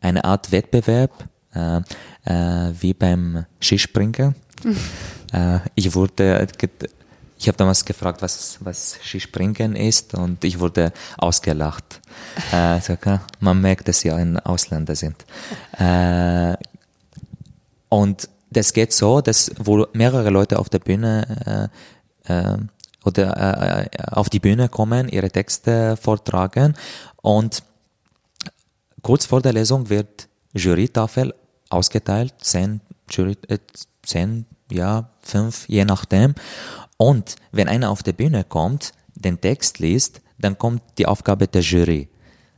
eine 0.00 0.24
Art 0.24 0.52
Wettbewerb, 0.52 1.28
äh, 1.54 1.78
äh, 2.24 2.72
wie 2.80 2.94
beim 2.94 3.46
Skispringen. 3.60 4.34
äh, 5.32 5.58
ich 5.74 5.94
wurde 5.94 6.46
ich 7.38 7.48
habe 7.48 7.58
damals 7.58 7.84
gefragt, 7.84 8.22
was, 8.22 8.58
was 8.60 8.98
Skispringen 9.02 9.76
ist 9.76 10.14
und 10.14 10.44
ich 10.44 10.58
wurde 10.58 10.92
ausgelacht. 11.18 12.00
äh, 12.52 12.80
so, 12.80 12.94
okay, 12.94 13.20
man 13.40 13.60
merkt, 13.60 13.88
dass 13.88 14.00
sie 14.00 14.10
ein 14.10 14.38
Ausländer 14.40 14.94
sind. 14.94 15.24
Äh, 15.78 16.54
und 17.88 18.28
das 18.50 18.72
geht 18.72 18.92
so, 18.92 19.20
dass 19.20 19.50
wo 19.58 19.86
mehrere 19.92 20.30
Leute 20.30 20.58
auf 20.58 20.68
der 20.68 20.78
Bühne 20.78 21.70
äh, 22.26 22.32
äh, 22.32 22.56
oder 23.04 23.84
äh, 23.84 23.88
auf 24.10 24.28
die 24.30 24.40
Bühne 24.40 24.68
kommen, 24.68 25.08
ihre 25.08 25.30
Texte 25.30 25.96
vortragen 25.96 26.74
und 27.22 27.62
kurz 29.02 29.26
vor 29.26 29.42
der 29.42 29.52
Lesung 29.52 29.88
wird 29.88 30.28
Jurytafel 30.54 31.34
ausgeteilt, 31.68 32.34
zehn, 32.40 32.80
Jury, 33.10 33.36
äh, 33.48 33.58
zehn 34.02 34.46
ja, 34.70 35.10
fünf, 35.20 35.68
je 35.68 35.84
nachdem. 35.84 36.34
Und 36.96 37.36
wenn 37.52 37.68
einer 37.68 37.90
auf 37.90 38.02
der 38.02 38.12
Bühne 38.12 38.44
kommt, 38.44 38.92
den 39.14 39.40
Text 39.40 39.78
liest, 39.78 40.20
dann 40.38 40.58
kommt 40.58 40.82
die 40.98 41.06
Aufgabe 41.06 41.46
der 41.48 41.62
Jury, 41.62 42.08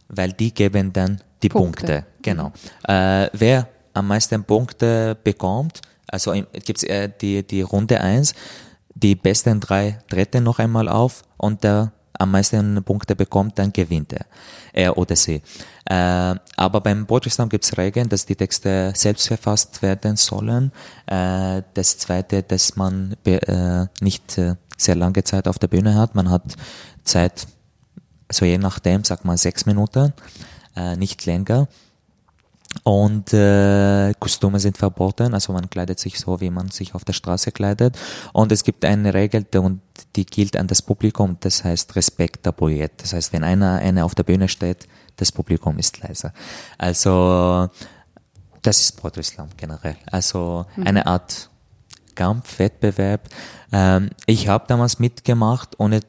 weil 0.08 0.32
die 0.32 0.52
geben 0.52 0.92
dann 0.92 1.20
die 1.42 1.48
Punkte. 1.48 1.86
Punkte. 1.86 2.06
Genau. 2.22 2.48
Mhm. 2.48 2.94
Äh, 2.94 3.30
wer 3.32 3.68
am 3.94 4.08
meisten 4.08 4.44
Punkte 4.44 5.16
bekommt, 5.22 5.80
also 6.06 6.32
gibt 6.32 6.78
es 6.78 6.84
äh, 6.84 7.10
die, 7.20 7.46
die 7.46 7.62
Runde 7.62 8.00
eins, 8.00 8.34
die 8.94 9.14
besten 9.14 9.60
drei 9.60 9.98
treten 10.08 10.42
noch 10.44 10.58
einmal 10.58 10.88
auf 10.88 11.22
und 11.36 11.62
der 11.62 11.92
am 12.18 12.30
meisten 12.30 12.82
Punkte 12.84 13.16
bekommt, 13.16 13.58
dann 13.58 13.72
gewinnt 13.72 14.12
er, 14.12 14.26
er 14.72 14.98
oder 14.98 15.16
sie. 15.16 15.42
Äh, 15.86 16.34
aber 16.56 16.80
beim 16.80 17.06
Slam 17.28 17.48
gibt 17.48 17.64
es 17.64 17.78
Regeln, 17.78 18.08
dass 18.08 18.26
die 18.26 18.36
Texte 18.36 18.92
selbst 18.94 19.28
verfasst 19.28 19.82
werden 19.82 20.16
sollen. 20.16 20.72
Äh, 21.06 21.62
das 21.74 21.98
zweite, 21.98 22.42
dass 22.42 22.76
man 22.76 23.16
äh, 23.24 23.86
nicht 24.00 24.36
äh, 24.38 24.56
sehr 24.76 24.96
lange 24.96 25.24
Zeit 25.24 25.48
auf 25.48 25.58
der 25.58 25.68
Bühne 25.68 25.94
hat. 25.94 26.14
Man 26.14 26.30
hat 26.30 26.42
Zeit, 27.04 27.46
so 28.30 28.44
je 28.44 28.58
nachdem, 28.58 29.04
sagt 29.04 29.24
man 29.24 29.36
sechs 29.36 29.66
Minuten, 29.66 30.12
äh, 30.76 30.96
nicht 30.96 31.24
länger. 31.26 31.68
Und 32.84 33.32
äh, 33.32 34.12
Kostüme 34.18 34.60
sind 34.60 34.76
verboten, 34.76 35.32
also 35.34 35.52
man 35.52 35.70
kleidet 35.70 35.98
sich 35.98 36.18
so, 36.18 36.40
wie 36.40 36.50
man 36.50 36.68
sich 36.68 36.94
auf 36.94 37.04
der 37.04 37.14
Straße 37.14 37.50
kleidet. 37.50 37.98
Und 38.32 38.52
es 38.52 38.62
gibt 38.62 38.84
eine 38.84 39.14
Regel, 39.14 39.46
und 39.58 39.80
die 40.16 40.26
gilt 40.26 40.56
an 40.56 40.66
das 40.66 40.82
Publikum, 40.82 41.38
das 41.40 41.64
heißt 41.64 41.96
Respekt 41.96 42.44
tabuiert. 42.44 42.92
Das 42.98 43.14
heißt, 43.14 43.32
wenn 43.32 43.42
einer 43.42 43.76
eine 43.78 44.04
auf 44.04 44.14
der 44.14 44.22
Bühne 44.22 44.48
steht, 44.48 44.86
das 45.16 45.32
Publikum 45.32 45.78
ist 45.78 46.00
leise. 46.00 46.32
Also 46.76 47.68
das 48.62 48.80
ist 48.80 49.00
Poetry 49.00 49.22
Slam 49.22 49.48
generell. 49.56 49.96
Also 50.10 50.66
mhm. 50.76 50.86
eine 50.86 51.06
Art 51.06 51.48
Kampf, 52.14 52.58
Wettbewerb. 52.58 53.28
Ähm, 53.72 54.10
ich 54.26 54.48
habe 54.48 54.64
damals 54.68 54.98
mitgemacht, 54.98 55.78
ohne 55.78 56.00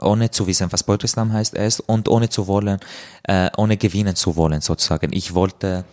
ohne 0.00 0.30
zu 0.30 0.46
wissen, 0.46 0.72
was 0.72 0.82
Poetry 0.82 1.08
Slam 1.08 1.32
heißt 1.32 1.54
erst 1.54 1.80
und 1.80 2.08
ohne 2.08 2.28
zu 2.28 2.46
wollen, 2.46 2.80
äh, 3.24 3.50
ohne 3.56 3.76
gewinnen 3.76 4.16
zu 4.16 4.36
wollen 4.36 4.62
sozusagen. 4.62 5.12
Ich 5.12 5.34
wollte 5.34 5.84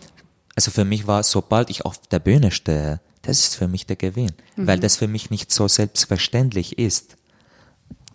also 0.56 0.70
für 0.70 0.84
mich 0.84 1.06
war, 1.06 1.22
sobald 1.22 1.70
ich 1.70 1.84
auf 1.84 2.00
der 2.08 2.18
Bühne 2.18 2.50
stehe, 2.50 3.00
das 3.22 3.40
ist 3.40 3.56
für 3.56 3.68
mich 3.68 3.86
der 3.86 3.96
Gewinn, 3.96 4.32
mhm. 4.56 4.66
weil 4.66 4.80
das 4.80 4.96
für 4.96 5.08
mich 5.08 5.30
nicht 5.30 5.52
so 5.52 5.68
selbstverständlich 5.68 6.78
ist. 6.78 7.16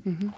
Mhm. 0.03 0.33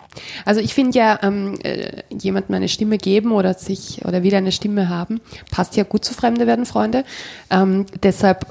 Also 0.46 0.62
ich 0.62 0.74
finde 0.74 0.98
ja, 0.98 1.20
ähm, 1.24 1.60
äh, 1.64 2.04
jemandem 2.10 2.56
eine 2.56 2.70
Stimme 2.70 2.98
geben 2.98 3.32
oder 3.32 3.54
sich 3.54 4.06
oder 4.06 4.24
wieder 4.24 4.38
eine 4.38 4.52
Stimme 4.52 4.90
haben, 4.90 5.22
passt 5.52 5.76
ja 5.76 5.84
gut 5.84 6.06
zu 6.06 6.14
Fremde 6.14 6.48
werden 6.48 6.66
Freunde. 6.66 7.04
Ähm, 7.50 7.86
deshalb, 8.02 8.46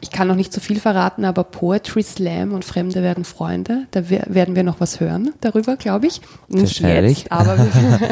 ich 0.00 0.10
kann 0.10 0.28
noch 0.28 0.36
nicht 0.36 0.52
zu 0.52 0.60
so 0.60 0.66
viel 0.66 0.80
verraten, 0.80 1.24
aber 1.24 1.44
Poetry 1.44 2.02
Slam 2.02 2.52
und 2.52 2.64
Fremde 2.64 3.02
werden 3.02 3.24
Freunde, 3.24 3.86
da 3.90 4.08
werden 4.10 4.54
wir 4.54 4.62
noch 4.62 4.80
was 4.80 5.00
hören 5.00 5.32
darüber, 5.40 5.76
glaube 5.76 6.06
ich. 6.06 6.20
Nicht 6.48 6.80
jetzt, 6.80 7.32
aber, 7.32 7.58
wir, 7.58 8.00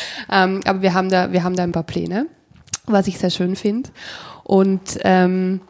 ähm, 0.32 0.60
aber 0.64 0.82
wir 0.82 0.94
haben 0.94 1.10
da, 1.10 1.32
wir 1.32 1.42
haben 1.42 1.56
da 1.56 1.62
ein 1.62 1.72
paar 1.72 1.84
Pläne 1.84 2.26
was 2.86 3.06
ich 3.06 3.18
sehr 3.18 3.30
schön 3.30 3.56
finde. 3.56 3.90
Und 4.44 4.98
ähm, 5.02 5.60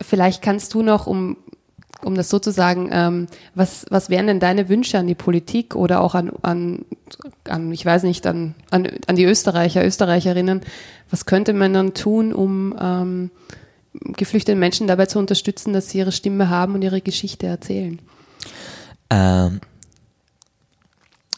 vielleicht 0.00 0.42
kannst 0.42 0.74
du 0.74 0.82
noch, 0.82 1.06
um 1.06 1.36
um 2.04 2.14
das 2.14 2.28
so 2.28 2.38
zu 2.38 2.52
sagen, 2.52 2.90
ähm, 2.92 3.26
was, 3.54 3.86
was 3.90 4.08
wären 4.08 4.28
denn 4.28 4.40
deine 4.40 4.68
Wünsche 4.68 4.98
an 4.98 5.06
die 5.06 5.14
Politik 5.14 5.74
oder 5.74 6.00
auch 6.00 6.14
an, 6.14 6.30
an, 6.42 6.84
an 7.44 7.72
ich 7.72 7.84
weiß 7.84 8.04
nicht, 8.04 8.26
an, 8.26 8.54
an, 8.70 8.88
an 9.06 9.16
die 9.16 9.24
Österreicher, 9.24 9.84
Österreicherinnen? 9.84 10.60
Was 11.10 11.26
könnte 11.26 11.52
man 11.52 11.72
dann 11.72 11.94
tun, 11.94 12.32
um 12.32 12.74
ähm, 12.80 13.30
geflüchteten 13.92 14.60
Menschen 14.60 14.86
dabei 14.86 15.06
zu 15.06 15.18
unterstützen, 15.18 15.72
dass 15.72 15.90
sie 15.90 15.98
ihre 15.98 16.12
Stimme 16.12 16.50
haben 16.50 16.74
und 16.74 16.82
ihre 16.82 17.00
Geschichte 17.00 17.46
erzählen? 17.46 17.98
Ähm, 19.10 19.60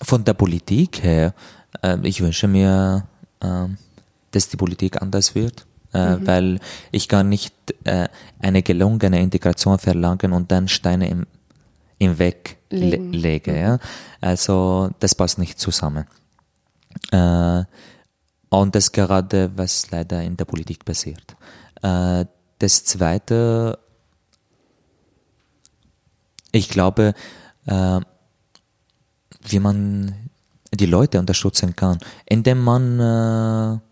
von 0.02 0.24
der 0.24 0.34
Politik 0.34 1.02
her, 1.02 1.34
äh, 1.82 1.96
ich 2.02 2.20
wünsche 2.20 2.48
mir, 2.48 3.06
äh, 3.40 3.66
dass 4.32 4.48
die 4.48 4.56
Politik 4.56 5.00
anders 5.00 5.34
wird 5.34 5.66
äh, 5.92 6.16
mhm. 6.16 6.26
weil 6.26 6.60
ich 6.92 7.08
kann 7.08 7.28
nicht 7.28 7.54
äh, 7.84 8.08
eine 8.38 8.62
gelungene 8.62 9.20
Integration 9.20 9.78
verlangen 9.78 10.32
und 10.32 10.50
dann 10.50 10.68
Steine 10.68 11.08
im, 11.08 11.26
im 11.98 12.18
Weg 12.18 12.58
le 12.70 12.96
lege. 12.96 13.58
Ja? 13.58 13.78
Also 14.20 14.90
das 15.00 15.14
passt 15.14 15.38
nicht 15.38 15.58
zusammen. 15.58 16.06
Äh, 17.10 17.64
und 18.50 18.74
das 18.74 18.92
gerade, 18.92 19.50
was 19.56 19.90
leider 19.90 20.22
in 20.22 20.36
der 20.36 20.44
Politik 20.44 20.84
passiert. 20.84 21.36
Äh, 21.82 22.24
das 22.58 22.84
Zweite, 22.84 23.78
ich 26.52 26.68
glaube, 26.68 27.14
äh, 27.66 28.00
wie 29.42 29.58
man 29.58 30.30
die 30.72 30.86
Leute 30.86 31.18
unterstützen 31.18 31.74
kann, 31.74 31.98
indem 32.26 32.62
man 32.62 33.00
äh, 33.00 33.89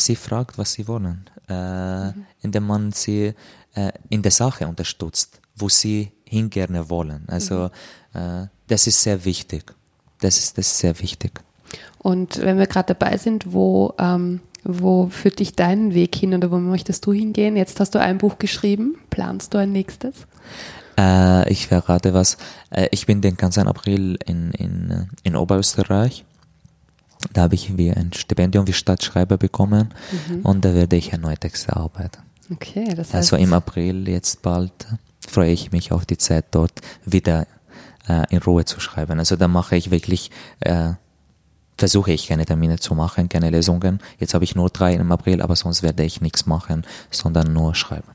sie 0.00 0.16
fragt, 0.16 0.58
was 0.58 0.72
sie 0.72 0.86
wollen, 0.88 1.28
äh, 1.48 2.08
mhm. 2.08 2.26
indem 2.40 2.66
man 2.66 2.92
sie 2.92 3.34
äh, 3.74 3.92
in 4.08 4.22
der 4.22 4.32
Sache 4.32 4.66
unterstützt, 4.66 5.40
wo 5.56 5.68
sie 5.68 6.12
hingerne 6.24 6.88
wollen. 6.90 7.24
Also 7.28 7.70
mhm. 8.14 8.20
äh, 8.20 8.46
das 8.66 8.86
ist 8.86 9.02
sehr 9.02 9.24
wichtig. 9.24 9.74
Das 10.20 10.38
ist, 10.38 10.58
das 10.58 10.66
ist 10.66 10.78
sehr 10.78 10.98
wichtig. 11.00 11.40
Und 11.98 12.38
wenn 12.40 12.58
wir 12.58 12.66
gerade 12.66 12.94
dabei 12.94 13.16
sind, 13.16 13.52
wo, 13.52 13.94
ähm, 13.98 14.40
wo 14.64 15.08
führt 15.08 15.38
dich 15.38 15.54
deinen 15.54 15.94
Weg 15.94 16.14
hin 16.14 16.34
oder 16.34 16.50
wo 16.50 16.58
möchtest 16.58 17.04
du 17.06 17.12
hingehen? 17.12 17.56
Jetzt 17.56 17.80
hast 17.80 17.94
du 17.94 18.00
ein 18.00 18.18
Buch 18.18 18.38
geschrieben. 18.38 18.98
Planst 19.10 19.54
du 19.54 19.58
ein 19.58 19.72
nächstes? 19.72 20.14
Äh, 20.98 21.50
ich 21.50 21.68
verrate 21.68 22.14
was. 22.14 22.36
Äh, 22.70 22.88
ich 22.90 23.06
bin 23.06 23.20
den 23.20 23.36
ganzen 23.36 23.66
April 23.68 24.18
in, 24.26 24.50
in, 24.52 25.08
in 25.22 25.36
Oberösterreich 25.36 26.24
da 27.32 27.42
habe 27.42 27.54
ich 27.54 27.76
wie 27.76 27.90
ein 27.90 28.12
Stipendium 28.12 28.66
wie 28.66 28.72
Stadtschreiber 28.72 29.36
bekommen 29.36 29.94
mhm. 30.28 30.40
und 30.42 30.64
da 30.64 30.74
werde 30.74 30.96
ich 30.96 31.12
erneut 31.12 31.40
Texte 31.40 31.76
arbeiten. 31.76 32.22
Okay, 32.50 32.94
das 32.94 33.08
heißt. 33.08 33.14
Also 33.14 33.36
im 33.36 33.52
April 33.52 34.08
jetzt 34.08 34.42
bald 34.42 34.72
freue 35.26 35.50
ich 35.50 35.72
mich 35.72 35.92
auf 35.92 36.06
die 36.06 36.16
Zeit 36.16 36.46
dort 36.52 36.80
wieder 37.04 37.46
äh, 38.08 38.24
in 38.30 38.38
Ruhe 38.38 38.64
zu 38.64 38.80
schreiben. 38.80 39.18
Also 39.18 39.36
da 39.36 39.48
mache 39.48 39.76
ich 39.76 39.90
wirklich, 39.90 40.30
äh, 40.60 40.92
versuche 41.76 42.12
ich 42.12 42.28
keine 42.28 42.46
Termine 42.46 42.78
zu 42.78 42.94
machen, 42.94 43.28
keine 43.28 43.50
Lesungen. 43.50 44.00
Jetzt 44.18 44.34
habe 44.34 44.44
ich 44.44 44.54
nur 44.54 44.70
drei 44.70 44.94
im 44.94 45.12
April, 45.12 45.42
aber 45.42 45.56
sonst 45.56 45.82
werde 45.82 46.04
ich 46.04 46.20
nichts 46.20 46.46
machen, 46.46 46.86
sondern 47.10 47.52
nur 47.52 47.74
schreiben. 47.74 48.08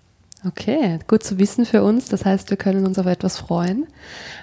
Okay, 0.46 1.00
gut 1.08 1.24
zu 1.24 1.39
wissen 1.39 1.66
für 1.66 1.84
uns. 1.84 2.10
Das 2.10 2.26
heißt, 2.26 2.50
wir 2.50 2.58
können 2.58 2.86
uns 2.86 3.00
auf 3.00 3.06
etwas 3.06 3.38
freuen. 3.38 3.88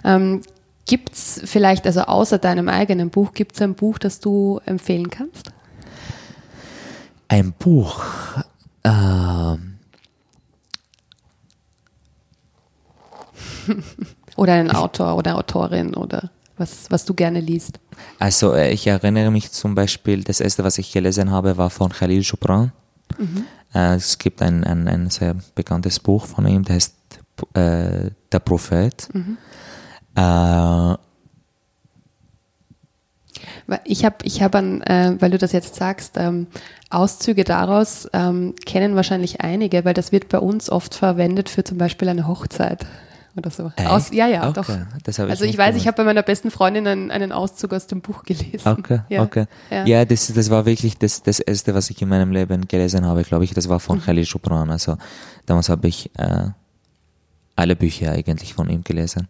Ähm, 0.05 0.41
Gibt 0.87 1.13
es 1.13 1.41
vielleicht, 1.45 1.87
also 1.87 2.03
außer 2.03 2.39
deinem 2.39 2.69
eigenen 2.69 3.11
Buch, 3.11 3.33
gibt 3.33 3.55
es 3.55 3.63
ein 3.63 3.75
Buch, 3.75 3.99
das 3.99 4.21
du 4.21 4.61
empfehlen 4.67 5.11
kannst? 5.11 5.53
Ein 7.29 7.53
Buch. 7.53 8.03
Ähm. 8.83 9.79
oder 14.37 14.55
einen 14.55 14.71
Autor 14.71 15.17
oder 15.17 15.37
Autorin 15.37 15.95
oder 15.95 16.31
was, 16.57 16.91
was 16.91 17.05
du 17.05 17.15
gerne 17.15 17.41
liest. 17.41 17.81
Also 18.19 18.55
äh, 18.55 18.73
ich 18.73 18.87
erinnere 18.87 19.31
mich 19.31 19.51
zum 19.51 19.75
Beispiel, 19.75 20.23
das 20.25 20.41
erste, 20.41 20.63
was 20.63 20.79
ich 20.79 20.93
gelesen 20.93 21.31
habe, 21.31 21.57
war 21.57 21.71
von 21.71 21.91
Khalil 21.91 22.23
Gibran. 22.23 22.73
Mhm. 23.19 23.45
Äh, 23.75 23.95
es 23.95 24.19
gibt 24.19 24.43
ein, 24.43 24.65
ein, 24.65 24.89
ein 24.89 25.11
sehr 25.11 25.37
bekanntes 25.55 25.99
Buch 25.99 26.27
von 26.27 26.47
ihm, 26.47 26.65
das 26.65 26.75
heißt 26.75 26.95
äh, 27.55 28.11
Der 28.33 28.39
Prophet. 28.41 29.09
Mhm. 29.13 29.39
Äh, 30.21 30.97
ich 33.85 34.05
habe, 34.05 34.17
ich 34.25 34.43
hab 34.43 34.55
an, 34.55 34.83
äh, 34.83 35.17
weil 35.21 35.31
du 35.31 35.39
das 35.39 35.53
jetzt 35.53 35.77
sagst, 35.77 36.17
ähm, 36.17 36.49
Auszüge 36.91 37.45
daraus 37.45 38.09
ähm, 38.13 38.55
kennen 38.67 38.97
wahrscheinlich 38.97 39.43
einige, 39.43 39.85
weil 39.85 39.95
das 39.95 40.11
wird 40.11 40.29
bei 40.29 40.39
uns 40.39 40.71
oft 40.71 40.95
verwendet 40.95 41.49
für 41.49 41.63
zum 41.63 41.79
Beispiel 41.79 42.09
eine 42.09 42.27
Hochzeit 42.27 42.85
oder 43.37 43.51
so. 43.51 43.71
Aus, 43.87 44.11
ja, 44.11 44.27
ja, 44.27 44.49
okay. 44.49 44.53
doch. 44.55 44.69
Ich 44.69 45.21
also 45.21 45.45
ich 45.45 45.57
weiß, 45.57 45.69
gemacht. 45.69 45.77
ich 45.77 45.87
habe 45.87 45.99
bei 45.99 46.05
meiner 46.05 46.23
besten 46.23 46.51
Freundin 46.51 46.87
einen, 46.89 47.11
einen, 47.13 47.31
Auszug 47.31 47.73
aus 47.73 47.87
dem 47.87 48.01
Buch 48.01 48.25
gelesen. 48.25 48.61
Okay, 48.65 49.01
ja, 49.09 49.23
okay. 49.23 49.47
Ja, 49.71 49.85
ja 49.87 50.05
das, 50.05 50.33
das 50.33 50.51
war 50.51 50.67
wirklich 50.67 50.99
das, 50.99 51.23
das 51.23 51.39
erste, 51.39 51.73
was 51.75 51.91
ich 51.91 52.03
in 52.03 52.09
meinem 52.09 52.33
Leben 52.33 52.67
gelesen 52.67 53.07
habe, 53.07 53.23
glaube 53.23 53.45
ich. 53.45 53.55
Das 53.55 53.69
war 53.69 53.79
von 53.79 53.99
mhm. 53.99 54.03
Khalil 54.03 54.25
Gibran. 54.25 54.71
Also 54.71 54.97
damals 55.47 55.69
habe 55.69 55.87
ich 55.87 56.11
äh, 56.19 56.49
alle 57.55 57.77
Bücher 57.77 58.11
eigentlich 58.11 58.55
von 58.55 58.69
ihm 58.69 58.83
gelesen. 58.83 59.29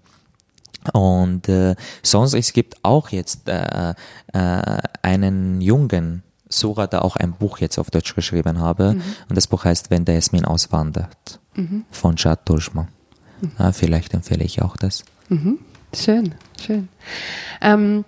Und 0.93 1.49
äh, 1.49 1.75
sonst, 2.03 2.35
es 2.35 2.53
gibt 2.53 2.77
auch 2.83 3.11
jetzt 3.11 3.49
äh, 3.49 3.95
äh, 4.33 4.79
einen 5.03 5.61
jungen 5.61 6.23
Sura, 6.49 6.87
der 6.87 7.05
auch 7.05 7.17
ein 7.17 7.33
Buch 7.33 7.59
jetzt 7.59 7.79
auf 7.79 7.91
Deutsch 7.91 8.15
geschrieben 8.15 8.59
habe. 8.59 8.95
Mhm. 8.95 9.03
Und 9.29 9.37
das 9.37 9.47
Buch 9.47 9.65
heißt 9.65 9.91
Wenn 9.91 10.05
der 10.05 10.17
Jasmin 10.17 10.45
auswandert 10.45 11.41
mhm. 11.55 11.85
von 11.91 12.17
Chad 12.17 12.49
Durschmann. 12.49 12.89
Mhm. 13.41 13.53
Ja, 13.59 13.73
vielleicht 13.73 14.15
empfehle 14.15 14.45
ich 14.45 14.63
auch 14.63 14.77
das. 14.77 15.05
Mhm. 15.29 15.59
Schön, 15.95 16.35
schön. 16.65 16.89
Ähm, 17.61 18.05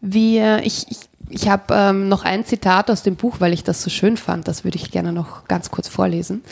wir, 0.00 0.64
ich, 0.64 0.86
ich, 0.90 0.98
ich 1.28 1.48
habe 1.48 1.74
ähm, 1.74 2.08
noch 2.08 2.24
ein 2.24 2.44
Zitat 2.44 2.90
aus 2.90 3.02
dem 3.02 3.16
Buch, 3.16 3.36
weil 3.40 3.52
ich 3.52 3.64
das 3.64 3.82
so 3.82 3.90
schön 3.90 4.16
fand. 4.16 4.48
Das 4.48 4.64
würde 4.64 4.76
ich 4.76 4.90
gerne 4.90 5.12
noch 5.12 5.48
ganz 5.48 5.70
kurz 5.70 5.88
vorlesen. 5.88 6.42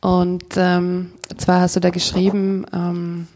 Und 0.00 0.44
ähm, 0.56 1.12
zwar 1.36 1.60
hast 1.60 1.76
du 1.76 1.80
da 1.80 1.90
geschrieben, 1.90 2.64
ähm, 2.72 3.28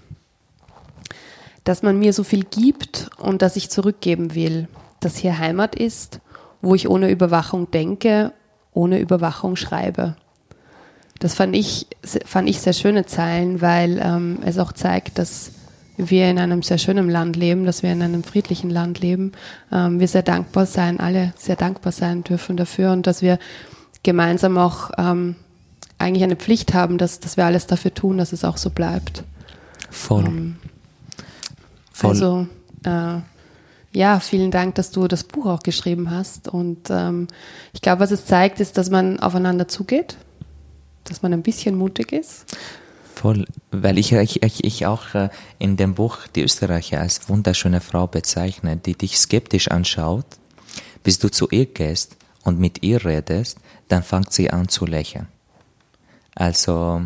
dass 1.65 1.83
man 1.83 1.99
mir 1.99 2.13
so 2.13 2.25
viel 2.25 2.45
gibt 2.45 3.11
und 3.19 3.43
dass 3.43 3.57
ich 3.57 3.71
zurückgeben 3.71 4.35
will, 4.35 4.69
dass 5.01 5.17
hier 5.17 5.39
Heimat 5.39 5.75
ist, 5.75 6.21
wo 6.63 6.75
ich 6.75 6.89
ohne 6.89 7.11
Überwachung 7.11 7.71
denke, 7.71 8.33
ohne 8.73 8.99
Überwachung 8.99 9.57
schreibe. 9.57 10.17
Das 11.19 11.35
fand 11.35 11.57
ich, 11.57 11.87
fand 12.25 12.49
ich 12.49 12.61
sehr 12.61 12.73
schöne 12.73 13.07
Zeilen, 13.07 13.61
weil 13.61 14.01
ähm, 14.03 14.39
es 14.45 14.59
auch 14.59 14.73
zeigt, 14.73 15.19
dass 15.19 15.53
wir 15.97 16.29
in 16.29 16.39
einem 16.39 16.63
sehr 16.63 16.79
schönen 16.79 17.09
Land 17.09 17.37
leben, 17.37 17.65
dass 17.65 17.83
wir 17.83 17.93
in 17.93 18.03
einem 18.03 18.25
friedlichen 18.25 18.69
Land 18.69 19.01
leben. 19.01 19.33
Ähm, 19.73 20.01
wir 20.01 20.09
sehr 20.09 20.23
dankbar 20.23 20.67
sein, 20.67 21.01
alle 21.01 21.33
sehr 21.37 21.57
dankbar 21.57 21.93
sein 21.93 22.25
dürfen 22.25 22.57
dafür 22.57 22.93
und 22.93 23.07
dass 23.07 23.23
wir 23.23 23.39
gemeinsam 24.03 24.59
auch 24.59 24.91
ähm, 24.99 25.37
eigentlich 25.99 26.25
eine 26.25 26.37
Pflicht 26.37 26.75
haben, 26.75 26.99
dass, 26.99 27.21
dass 27.21 27.37
wir 27.37 27.47
alles 27.47 27.67
dafür 27.67 27.95
tun, 27.95 28.19
dass 28.19 28.33
es 28.33 28.45
auch 28.45 28.57
so 28.57 28.71
bleibt. 28.71 29.23
Voll. 29.91 30.25
Ähm, 30.25 30.57
Voll. 31.95 32.11
Also 32.11 32.47
äh, 32.85 33.21
ja, 33.93 34.19
vielen 34.19 34.51
Dank, 34.51 34.75
dass 34.75 34.91
du 34.91 35.07
das 35.07 35.23
Buch 35.23 35.47
auch 35.47 35.63
geschrieben 35.63 36.11
hast. 36.11 36.49
Und 36.49 36.91
ähm, 36.91 37.29
ich 37.73 37.81
glaube, 37.81 38.01
was 38.01 38.11
es 38.11 38.27
zeigt, 38.27 38.59
ist, 38.59 38.77
dass 38.77 38.91
man 38.91 39.21
aufeinander 39.21 39.69
zugeht, 39.69 40.17
dass 41.05 41.23
man 41.23 41.33
ein 41.33 41.43
bisschen 41.43 41.77
mutig 41.77 42.13
ist. 42.13 42.45
Voll, 43.15 43.45
weil 43.71 43.97
ich, 43.97 44.13
ich, 44.13 44.65
ich 44.65 44.87
auch 44.87 45.15
äh, 45.15 45.29
in 45.61 45.77
dem 45.77 45.95
Buch 45.95 46.27
die 46.35 46.43
Österreicher 46.43 47.01
als 47.01 47.29
wunderschöne 47.29 47.81
Frau 47.81 48.09
bezeichne, 48.09 48.77
die 48.77 48.99
dich 48.99 49.17
skeptisch 49.17 49.69
anschaut, 49.69 50.27
bis 51.05 51.21
du 51.21 51.31
zu 51.31 51.49
ihr 51.51 51.67
gehst 51.67 52.17
und 52.43 52.59
mit 52.59 52.83
ihr 52.83 53.05
redest, 53.05 53.59
dann 53.87 54.03
fängt 54.03 54.33
sie 54.33 54.51
an 54.51 54.67
zu 54.67 54.87
lächeln. 54.87 55.29
Also 56.35 57.03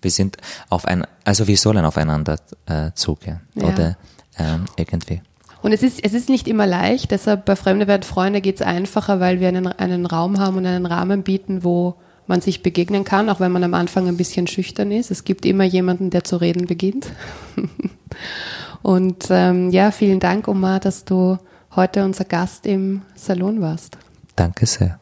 wir 0.00 0.10
sind 0.10 0.38
auf 0.68 0.86
ein, 0.86 1.06
also 1.24 1.46
wir 1.46 1.56
sollen 1.56 1.84
aufeinander 1.84 2.40
äh, 2.66 2.90
zugehen, 2.94 3.42
ja. 3.54 3.68
oder? 3.68 3.96
Ähm, 4.38 4.64
irgendwie. 4.76 5.20
Und 5.62 5.72
es 5.72 5.82
ist, 5.82 6.04
es 6.04 6.12
ist 6.12 6.28
nicht 6.28 6.48
immer 6.48 6.66
leicht, 6.66 7.12
deshalb 7.12 7.44
bei 7.44 7.54
Fremde 7.54 7.86
werden 7.86 8.02
Freunde 8.02 8.40
geht 8.40 8.56
es 8.56 8.62
einfacher, 8.62 9.20
weil 9.20 9.38
wir 9.38 9.48
einen, 9.48 9.68
einen 9.68 10.06
Raum 10.06 10.40
haben 10.40 10.56
und 10.56 10.66
einen 10.66 10.86
Rahmen 10.86 11.22
bieten, 11.22 11.62
wo 11.62 11.94
man 12.26 12.40
sich 12.40 12.62
begegnen 12.62 13.04
kann, 13.04 13.28
auch 13.28 13.40
wenn 13.40 13.52
man 13.52 13.64
am 13.64 13.74
Anfang 13.74 14.08
ein 14.08 14.16
bisschen 14.16 14.46
schüchtern 14.46 14.90
ist. 14.90 15.10
Es 15.10 15.24
gibt 15.24 15.46
immer 15.46 15.64
jemanden, 15.64 16.10
der 16.10 16.24
zu 16.24 16.36
reden 16.36 16.66
beginnt. 16.66 17.08
und 18.82 19.26
ähm, 19.30 19.70
ja, 19.70 19.90
vielen 19.92 20.20
Dank, 20.20 20.48
Omar, 20.48 20.80
dass 20.80 21.04
du 21.04 21.38
heute 21.74 22.04
unser 22.04 22.24
Gast 22.24 22.66
im 22.66 23.02
Salon 23.14 23.60
warst. 23.60 23.98
Danke 24.36 24.66
sehr. 24.66 24.98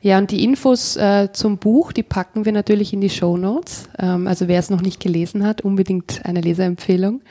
Ja, 0.00 0.18
und 0.18 0.30
die 0.30 0.42
Infos 0.42 0.96
äh, 0.96 1.28
zum 1.32 1.58
Buch, 1.58 1.92
die 1.92 2.02
packen 2.02 2.44
wir 2.44 2.52
natürlich 2.52 2.92
in 2.92 3.00
die 3.00 3.10
Show 3.10 3.36
Notes. 3.36 3.88
Ähm, 3.98 4.26
also 4.26 4.48
wer 4.48 4.58
es 4.58 4.70
noch 4.70 4.80
nicht 4.80 5.00
gelesen 5.00 5.46
hat, 5.46 5.60
unbedingt 5.60 6.24
eine 6.24 6.40
Leserempfehlung. 6.40 7.22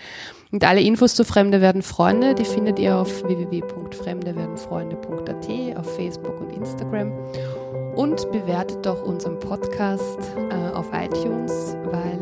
Und 0.52 0.68
alle 0.68 0.82
Infos 0.82 1.16
zu 1.16 1.24
Fremde 1.24 1.62
werden 1.62 1.82
Freunde, 1.82 2.36
die 2.36 2.46
findet 2.46 2.78
ihr 2.78 2.98
auf 2.98 3.24
www.fremdewerdenfreunde.at, 3.24 5.78
auf 5.78 5.96
Facebook 5.96 6.42
und 6.42 6.52
Instagram. 6.52 7.14
Und 7.96 8.30
bewertet 8.32 8.86
doch 8.86 9.02
unseren 9.04 9.40
Podcast 9.40 10.20
äh, 10.50 10.72
auf 10.74 10.90
iTunes, 10.94 11.78
weil 11.86 12.20